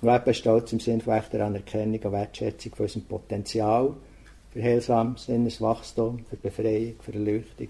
und 0.02 0.34
Stolz 0.34 0.72
im 0.72 0.80
Sinne 0.80 1.00
von 1.00 1.14
echter 1.14 1.44
Anerkennung 1.46 2.00
und 2.00 2.12
Wertschätzung 2.12 2.74
von 2.74 2.86
unserem 2.86 3.04
Potenzial 3.04 3.94
für 4.50 4.62
heilsames 4.62 5.26
Sinneswachstum, 5.26 6.24
für 6.28 6.36
Befreiung, 6.36 6.94
für 7.00 7.14
Erleuchtung. 7.14 7.68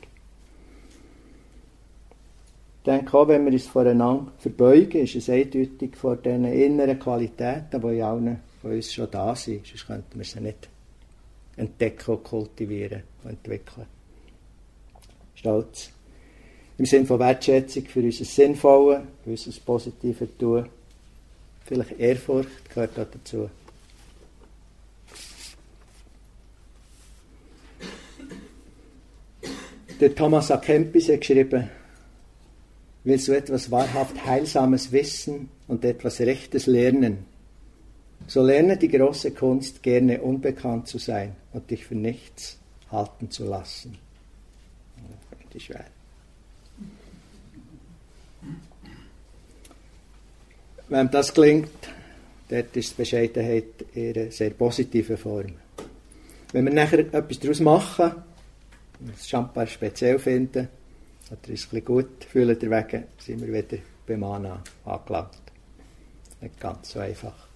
Ich 2.79 2.85
denke 2.85 3.17
auch, 3.17 3.29
wenn 3.29 3.45
wir 3.45 3.53
uns 3.53 3.67
voreinander 3.67 4.33
verbeugen, 4.39 5.03
ist 5.03 5.15
es 5.15 5.29
eindeutig 5.29 5.97
vor 5.97 6.17
diesen 6.17 6.47
inneren 6.47 6.99
Qualitäten, 6.99 7.81
die 7.81 7.97
in 7.97 8.03
allen 8.03 8.41
von 8.61 8.73
uns 8.73 8.93
schon 8.93 9.11
da 9.11 9.37
sind. 9.37 9.67
Sonst 9.67 9.87
könnten 9.87 10.19
wir 10.19 10.25
sie 10.25 10.41
nicht 10.41 10.69
entdecken, 11.57 12.23
kultivieren 12.25 13.03
und 13.23 13.31
entwickeln. 13.31 13.87
Stolz. 15.43 15.91
Im 16.79 16.87
Sinne 16.87 17.05
von 17.05 17.19
Wertschätzung 17.19 17.85
für 17.87 18.01
unser 18.01 18.25
Sinnvolles, 18.25 19.03
für 19.25 19.31
unser 19.31 19.61
positives 19.61 20.29
Tun. 20.39 20.69
Vielleicht 21.65 21.99
Ehrfurcht 21.99 22.71
gehört 22.73 22.99
auch 22.99 23.07
dazu. 23.11 23.51
Der 30.01 30.15
Thomas 30.15 30.51
A. 30.51 30.57
Kempis 30.59 31.09
hat 31.09 31.21
geschrieben, 31.21 31.69
willst 33.05 33.29
du 33.29 33.33
etwas 33.33 33.71
wahrhaft 33.71 34.25
Heilsames 34.25 34.93
wissen 34.93 35.49
und 35.67 35.85
etwas 35.85 36.21
Rechtes 36.21 36.67
lernen, 36.67 37.25
so 38.27 38.45
lerne 38.45 38.77
die 38.77 38.89
große 38.89 39.33
Kunst, 39.33 39.83
gerne 39.83 40.23
unbekannt 40.23 40.87
zu 40.87 40.99
sein 40.99 41.35
und 41.53 41.71
dich 41.71 41.85
für 41.85 41.97
nichts 41.97 42.59
halten 42.91 43.31
zu 43.31 43.45
lassen. 43.45 43.99
Die 45.53 45.61
schwer. 45.61 45.85
Wenn 50.89 51.11
das 51.11 51.33
klingt, 51.33 51.71
dort 52.49 52.77
ist 52.77 52.93
die 52.93 53.03
Bescheidenheit 53.03 53.65
in 53.95 54.17
einer 54.17 54.31
sehr 54.31 54.51
positiven 54.51 55.17
Form. 55.17 55.53
Wenn 56.53 56.67
wir 56.67 56.73
nachher 56.73 57.01
etwas 57.01 57.39
daraus 57.39 57.61
machen, 57.61 58.13
das 59.01 59.29
Champagner 59.29 59.67
speziell 59.67 60.19
finden, 60.19 60.69
oder 61.31 61.51
uns 61.51 61.73
ein 61.73 61.85
gut 61.85 62.25
fühlen 62.25 62.59
deswegen, 62.61 63.05
sind 63.19 63.41
wir 63.41 63.49
wieder 63.49 63.83
beim 64.07 64.25
Anna 64.25 64.63
angelangt. 64.85 65.43
Nicht 66.41 66.61
ganz 66.61 66.91
so 66.91 66.99
einfach. 67.01 67.49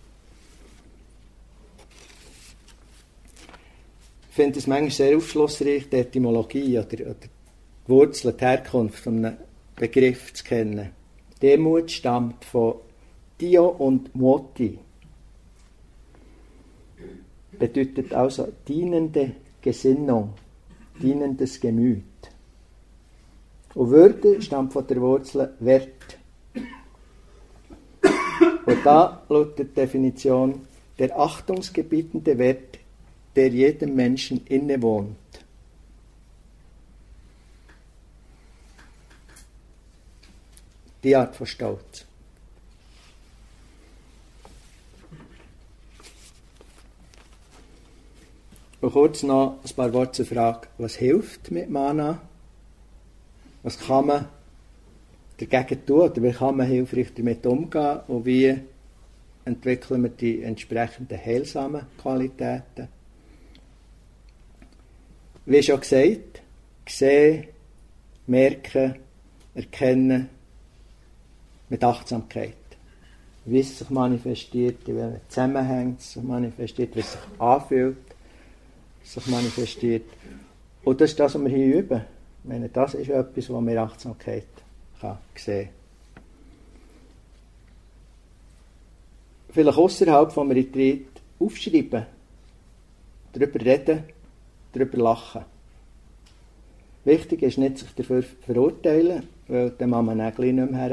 Ich 4.30 4.34
finde 4.34 4.58
es 4.58 4.66
manchmal 4.66 4.90
sehr 4.90 5.16
aufschlussreich, 5.16 5.88
die 5.90 5.96
Etymologie 5.96 6.78
oder, 6.78 7.10
oder 7.10 7.28
Wurzel, 7.88 8.32
die 8.32 8.44
Herkunft 8.44 8.98
von 8.98 9.24
einem 9.24 9.36
Begriff 9.76 10.32
zu 10.32 10.44
kennen. 10.44 10.90
Demut 11.40 11.90
stammt 11.90 12.44
von 12.44 12.76
Dio 13.40 13.68
und 13.68 14.14
Moti. 14.14 14.78
Bedeutet 17.58 18.12
also 18.12 18.48
dienende 18.66 19.32
Gesinnung, 19.60 20.34
dienendes 21.00 21.60
Gemüt. 21.60 22.02
Und 23.74 23.90
Würde 23.90 24.40
stammt 24.42 24.72
von 24.72 24.86
der 24.86 25.00
Wurzel 25.00 25.54
Wert. 25.60 26.18
Und 28.66 28.84
da 28.84 29.22
lautet 29.28 29.70
die 29.70 29.74
Definition 29.74 30.62
der 30.98 31.18
achtungsgebietende 31.18 32.38
Wert 32.38 32.78
der 33.36 33.48
jedem 33.48 33.94
Menschen 33.94 34.46
innewohnt. 34.46 35.16
Die 41.06 41.14
von 41.14 41.46
Stolz. 41.46 42.04
Und 48.80 48.92
kurz 48.92 49.22
noch 49.22 49.60
ein 49.64 49.76
paar 49.76 49.92
Worte 49.92 50.24
zur 50.24 50.26
Frage, 50.26 50.66
was 50.78 50.96
hilft 50.96 51.52
mit 51.52 51.70
Mana? 51.70 52.20
Was 53.62 53.78
kann 53.78 54.06
man 54.06 54.28
dagegen 55.38 55.86
tun 55.86 56.10
oder 56.10 56.20
wie 56.24 56.32
kann 56.32 56.56
man 56.56 56.66
hilfreich 56.66 57.14
damit 57.14 57.46
umgehen 57.46 58.00
und 58.08 58.26
wie 58.26 58.58
entwickeln 59.44 60.02
wir 60.02 60.10
die 60.10 60.42
entsprechenden 60.42 61.24
heilsamen 61.24 61.86
Qualitäten? 62.02 62.88
Wie 65.44 65.62
schon 65.62 65.78
gesagt, 65.78 66.42
sehen, 66.88 67.46
merken, 68.26 68.96
erkennen 69.54 70.30
mit 71.68 71.82
Achtsamkeit. 71.84 72.54
Wie 73.44 73.60
es 73.60 73.78
sich 73.78 73.90
manifestiert, 73.90 74.88
in 74.88 74.96
welchen 74.96 75.20
Zusammenhängen 75.28 75.96
es 75.98 76.12
sich 76.12 76.22
manifestiert, 76.22 76.96
wie 76.96 77.00
es 77.00 77.12
sich 77.12 77.20
anfühlt, 77.38 77.96
sich 79.04 79.26
manifestiert. 79.28 80.04
Und 80.84 81.00
das 81.00 81.10
ist 81.10 81.20
das, 81.20 81.34
was 81.34 81.42
wir 81.42 81.50
hier 81.50 81.76
üben. 81.76 82.02
Ich 82.42 82.48
meine, 82.48 82.68
das 82.68 82.94
ist 82.94 83.08
etwas, 83.08 83.50
was 83.50 83.62
mir 83.62 83.82
Achtsamkeit 83.82 84.46
kann 85.00 85.18
sehen 85.34 85.68
Vielleicht 89.50 89.78
außerhalb 89.78 90.32
vom 90.32 90.50
Retreat 90.50 91.06
aufschreiben, 91.38 92.04
darüber 93.32 93.60
reden, 93.64 94.04
darüber 94.72 94.98
lachen. 94.98 95.44
Wichtig 97.04 97.42
ist 97.42 97.56
nicht, 97.56 97.78
sich 97.78 97.94
dafür 97.94 98.22
verurteilen, 98.22 99.22
weil 99.48 99.70
dann 99.70 99.90
muss 99.90 100.04
man 100.04 100.20
auch 100.20 100.38
nicht 100.38 100.54
mehr 100.54 100.90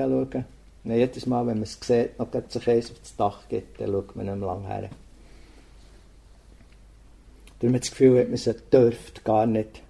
her 0.83 0.97
jedes 0.97 1.25
Mal, 1.25 1.47
wenn 1.47 1.55
man 1.55 1.63
es 1.63 1.79
sieht, 1.81 2.11
es 2.19 2.53
sich 2.53 2.69
eins 2.69 2.91
auf 2.91 2.99
das 2.99 3.15
Dach 3.15 3.47
gibt, 3.47 3.79
dann 3.79 3.91
schaut 3.91 4.15
man 4.15 4.25
nicht 4.25 4.37
mehr 4.37 4.47
lange 4.47 4.67
her. 4.67 4.89
Weil 7.61 7.69
man 7.69 7.79
das 7.79 7.91
Gefühl 7.91 8.19
hat, 8.19 8.29
man 8.29 8.55
dürfte 8.71 9.21
gar 9.21 9.45
nicht 9.45 9.81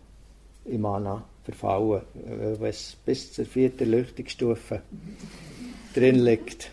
im 0.65 0.81
Mana 0.81 1.23
verfallen, 1.43 2.03
weil 2.13 2.69
es 2.69 2.95
bis 3.05 3.33
zur 3.33 3.45
vierten 3.45 3.91
Leuchtungsstufe 3.91 4.81
drin 5.95 6.23
liegt. 6.23 6.69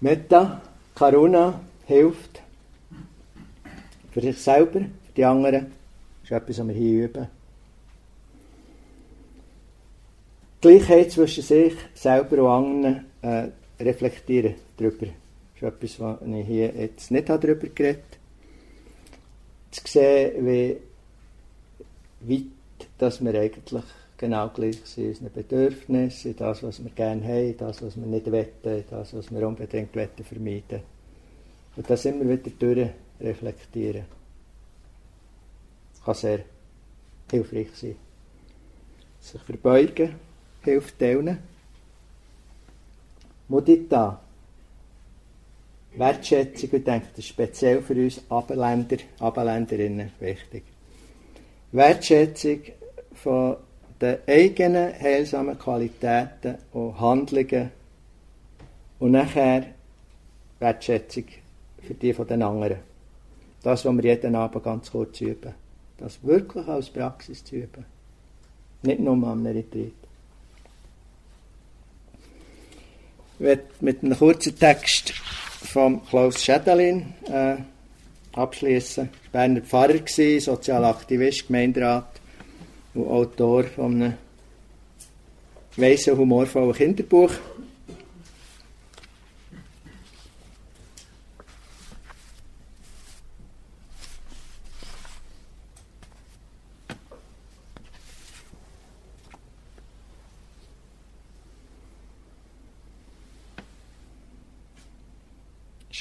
Metta, 0.00 0.62
Karuna 0.94 1.60
hilft 1.86 2.42
für 4.12 4.20
sich 4.20 4.38
selber, 4.38 4.80
für 4.80 5.12
die 5.16 5.24
anderen. 5.24 5.72
Das 6.22 6.30
ist 6.30 6.36
etwas, 6.36 6.58
was 6.58 6.68
wir 6.68 6.74
hier 6.74 7.04
üben. 7.04 7.26
Die 7.26 7.38
Gleichheit 10.60 11.12
zwischen 11.12 11.42
sich 11.42 11.74
selber 11.94 12.42
und 12.42 12.48
anderen 12.48 13.04
äh, 13.22 13.48
reflektieren 13.82 14.56
darüber. 14.76 15.06
Das 15.60 15.62
ist 15.62 15.98
etwas, 15.98 16.00
was 16.00 16.28
ich 16.28 16.46
hier 16.46 16.74
jetzt 16.74 17.10
nicht 17.10 17.28
darüber 17.28 17.68
geredet 17.68 18.02
habe. 18.02 18.20
Zu 19.70 19.82
sehen, 19.86 20.46
wie 20.46 20.80
weit 22.20 22.46
dass 22.98 23.24
wir 23.24 23.34
eigentlich 23.34 23.84
genau 24.18 24.48
gleich 24.50 24.76
sind 24.84 25.04
in 25.04 25.10
unseren 25.10 25.32
Bedürfnissen, 25.32 26.36
das, 26.36 26.62
was 26.62 26.82
wir 26.82 26.90
gerne 26.90 27.24
haben, 27.24 27.56
das, 27.56 27.82
was 27.82 27.96
wir 27.96 28.06
nicht 28.06 28.30
wetten, 28.30 28.84
das, 28.90 29.14
was 29.14 29.30
wir 29.30 29.48
unbedingt 29.48 29.94
wetten, 29.94 30.24
vermeiden. 30.24 30.82
Und 31.76 31.88
das 31.88 32.04
immer 32.04 32.28
wieder 32.28 32.50
durch 32.58 32.90
reflektieren. 33.20 34.04
Das 35.92 36.04
kann 36.04 36.14
sehr 36.14 36.40
hilfreich 37.30 37.70
sein. 37.74 37.96
Sich 39.20 39.40
verbeugen 39.40 40.14
hilft 40.64 41.00
denen. 41.00 41.38
Mudita. 43.48 44.20
Wertschätzung, 45.96 46.70
ich 46.72 46.84
denke, 46.84 47.06
das 47.10 47.18
ist 47.18 47.28
speziell 47.28 47.82
für 47.82 47.94
uns 47.94 48.22
Abendländer, 48.28 48.98
Abendländerinnen 49.18 50.12
wichtig. 50.20 50.62
Wertschätzung 51.72 52.60
von 53.12 53.56
den 54.00 54.18
eigenen 54.26 54.92
heilsamen 54.98 55.58
Qualitäten 55.58 56.58
und 56.72 57.00
Handlungen 57.00 57.70
und 59.00 59.10
nachher 59.10 59.66
Wertschätzung 60.60 61.24
für 61.82 61.94
die 61.94 62.12
von 62.12 62.26
den 62.28 62.42
anderen. 62.42 62.78
Das, 63.62 63.84
was 63.84 63.96
wir 63.96 64.04
jeden 64.04 64.36
Abend 64.36 64.62
ganz 64.62 64.90
kurz 64.92 65.20
üben. 65.20 65.54
das 66.00 66.22
wirklich 66.24 66.66
aus 66.66 66.90
Praxis 66.90 67.44
zu 67.44 67.56
üben. 67.56 67.84
Nicht 68.82 69.00
nur 69.00 69.12
am 69.28 69.46
Retreat. 69.46 69.92
Ich 73.22 73.28
werde 73.28 73.29
mit 73.40 74.02
einem 74.02 74.16
kurzen 74.16 74.58
Text 74.58 75.14
von 75.72 76.04
Klaus 76.06 76.44
Schädelin 76.44 77.14
äh, 77.32 77.56
abschließen. 78.32 79.08
Berner 79.32 79.62
Pfarrer 79.62 79.98
gewesen, 79.98 80.40
Sozialaktivist, 80.40 81.46
Gemeinderat 81.46 82.20
und 82.94 83.08
Autor 83.08 83.64
von 83.64 83.94
einem 83.94 84.14
weißen, 85.76 86.16
humorvollen 86.16 86.74
Kinderbuch. 86.74 87.30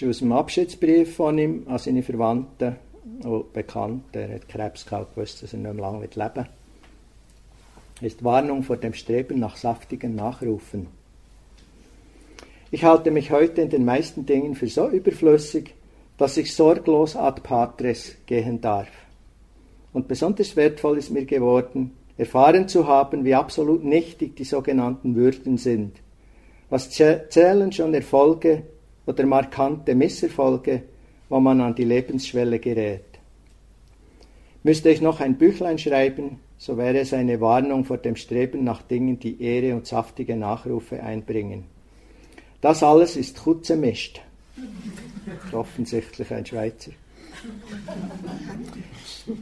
Ist 0.02 0.10
aus 0.10 0.20
dem 0.20 0.32
Abschiedsbrief 0.32 1.16
von 1.16 1.38
ihm 1.38 1.64
an 1.68 1.78
seine 1.78 2.04
Verwandten 2.04 2.76
und 3.24 3.52
Bekannten. 3.54 4.18
Er 4.18 4.36
hat 4.36 4.48
Krebs 4.48 4.86
gehabt, 4.86 5.16
gewusst, 5.16 5.44
dass 5.44 5.54
er 5.54 5.60
nicht 5.60 5.74
mehr 5.74 5.82
lange 5.82 6.06
leben 6.06 6.36
wird. 6.36 6.50
Ist 8.02 8.24
Warnung 8.24 8.64
vor 8.64 8.78
dem 8.78 8.94
Streben 8.94 9.40
nach 9.40 9.58
saftigen 9.58 10.16
Nachrufen. 10.16 10.88
Ich 12.72 12.84
halte 12.84 13.12
mich 13.12 13.32
heute 13.32 13.62
in 13.62 13.70
den 13.70 13.84
meisten 13.84 14.26
Dingen 14.26 14.56
für 14.56 14.68
so 14.68 14.88
überflüssig, 14.88 15.74
dass 16.18 16.38
ich 16.38 16.56
sorglos 16.56 17.16
ad 17.16 17.42
patres 17.42 18.16
gehen 18.26 18.62
darf. 18.62 18.90
Und 19.92 20.08
besonders 20.08 20.56
wertvoll 20.56 20.98
ist 21.00 21.10
mir 21.10 21.26
geworden, 21.26 21.92
erfahren 22.18 22.68
zu 22.68 22.88
haben, 22.88 23.26
wie 23.26 23.36
absolut 23.36 23.84
nichtig 23.84 24.36
die 24.36 24.44
sogenannten 24.44 25.16
Würden 25.16 25.58
sind. 25.58 25.98
Was 26.70 26.90
zählen 26.92 27.72
schon 27.72 27.94
Erfolge, 27.94 28.64
oder 29.10 29.26
markante 29.26 29.96
Misserfolge, 29.96 30.84
wo 31.30 31.40
man 31.40 31.62
an 31.62 31.74
die 31.74 31.84
Lebensschwelle 31.84 32.60
gerät. 32.60 33.06
Müsste 34.62 34.92
ich 34.92 35.02
noch 35.02 35.20
ein 35.20 35.38
Büchlein 35.38 35.80
schreiben, 35.80 36.40
so 36.60 36.78
wäre 36.78 37.00
es 37.00 37.12
eine 37.12 37.42
Warnung 37.42 37.86
vor 37.86 37.98
dem 37.98 38.16
Streben 38.16 38.64
nach 38.64 38.84
Dingen, 38.84 39.20
die 39.20 39.42
Ehre 39.42 39.76
und 39.76 39.88
saftige 39.88 40.36
Nachrufe 40.36 41.02
einbringen. 41.02 41.64
Das 42.62 42.84
alles 42.84 43.16
ist 43.16 43.44
gut 43.44 43.68
mischt. 43.70 44.22
Offensichtlich 45.54 46.32
ein 46.32 46.46
Schweizer. 46.46 46.92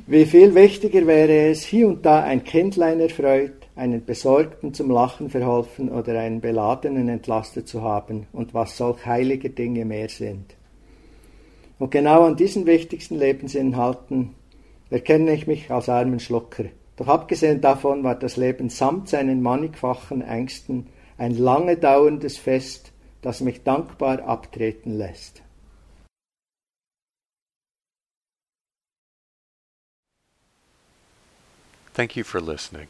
Wie 0.05 0.25
viel 0.25 0.55
wichtiger 0.55 1.05
wäre 1.07 1.49
es, 1.49 1.63
hier 1.63 1.87
und 1.87 2.05
da 2.05 2.23
ein 2.23 2.43
Kindlein 2.43 3.01
erfreut, 3.01 3.66
einen 3.77 4.03
Besorgten 4.03 4.73
zum 4.73 4.89
Lachen 4.89 5.29
verholfen 5.29 5.89
oder 5.89 6.19
einen 6.19 6.41
Beladenen 6.41 7.07
entlastet 7.09 7.67
zu 7.67 7.83
haben 7.83 8.27
und 8.33 8.53
was 8.53 8.75
solch 8.77 9.05
heilige 9.05 9.49
Dinge 9.49 9.85
mehr 9.85 10.09
sind. 10.09 10.55
Und 11.79 11.91
genau 11.91 12.23
an 12.23 12.35
diesen 12.35 12.65
wichtigsten 12.65 13.17
Lebensinhalten 13.17 14.33
erkenne 14.89 15.33
ich 15.33 15.47
mich 15.47 15.69
als 15.69 15.89
armen 15.89 16.19
Schlucker. 16.19 16.65
Doch 16.95 17.07
abgesehen 17.07 17.61
davon 17.61 18.03
war 18.03 18.15
das 18.15 18.37
Leben 18.37 18.69
samt 18.69 19.09
seinen 19.09 19.41
mannigfachen 19.43 20.21
Ängsten 20.21 20.87
ein 21.17 21.37
lange 21.37 21.77
dauerndes 21.77 22.37
Fest, 22.37 22.91
das 23.21 23.41
mich 23.41 23.63
dankbar 23.63 24.23
abtreten 24.23 24.97
lässt. 24.97 25.43
Thank 31.93 32.15
you 32.15 32.23
for 32.23 32.39
listening. 32.39 32.89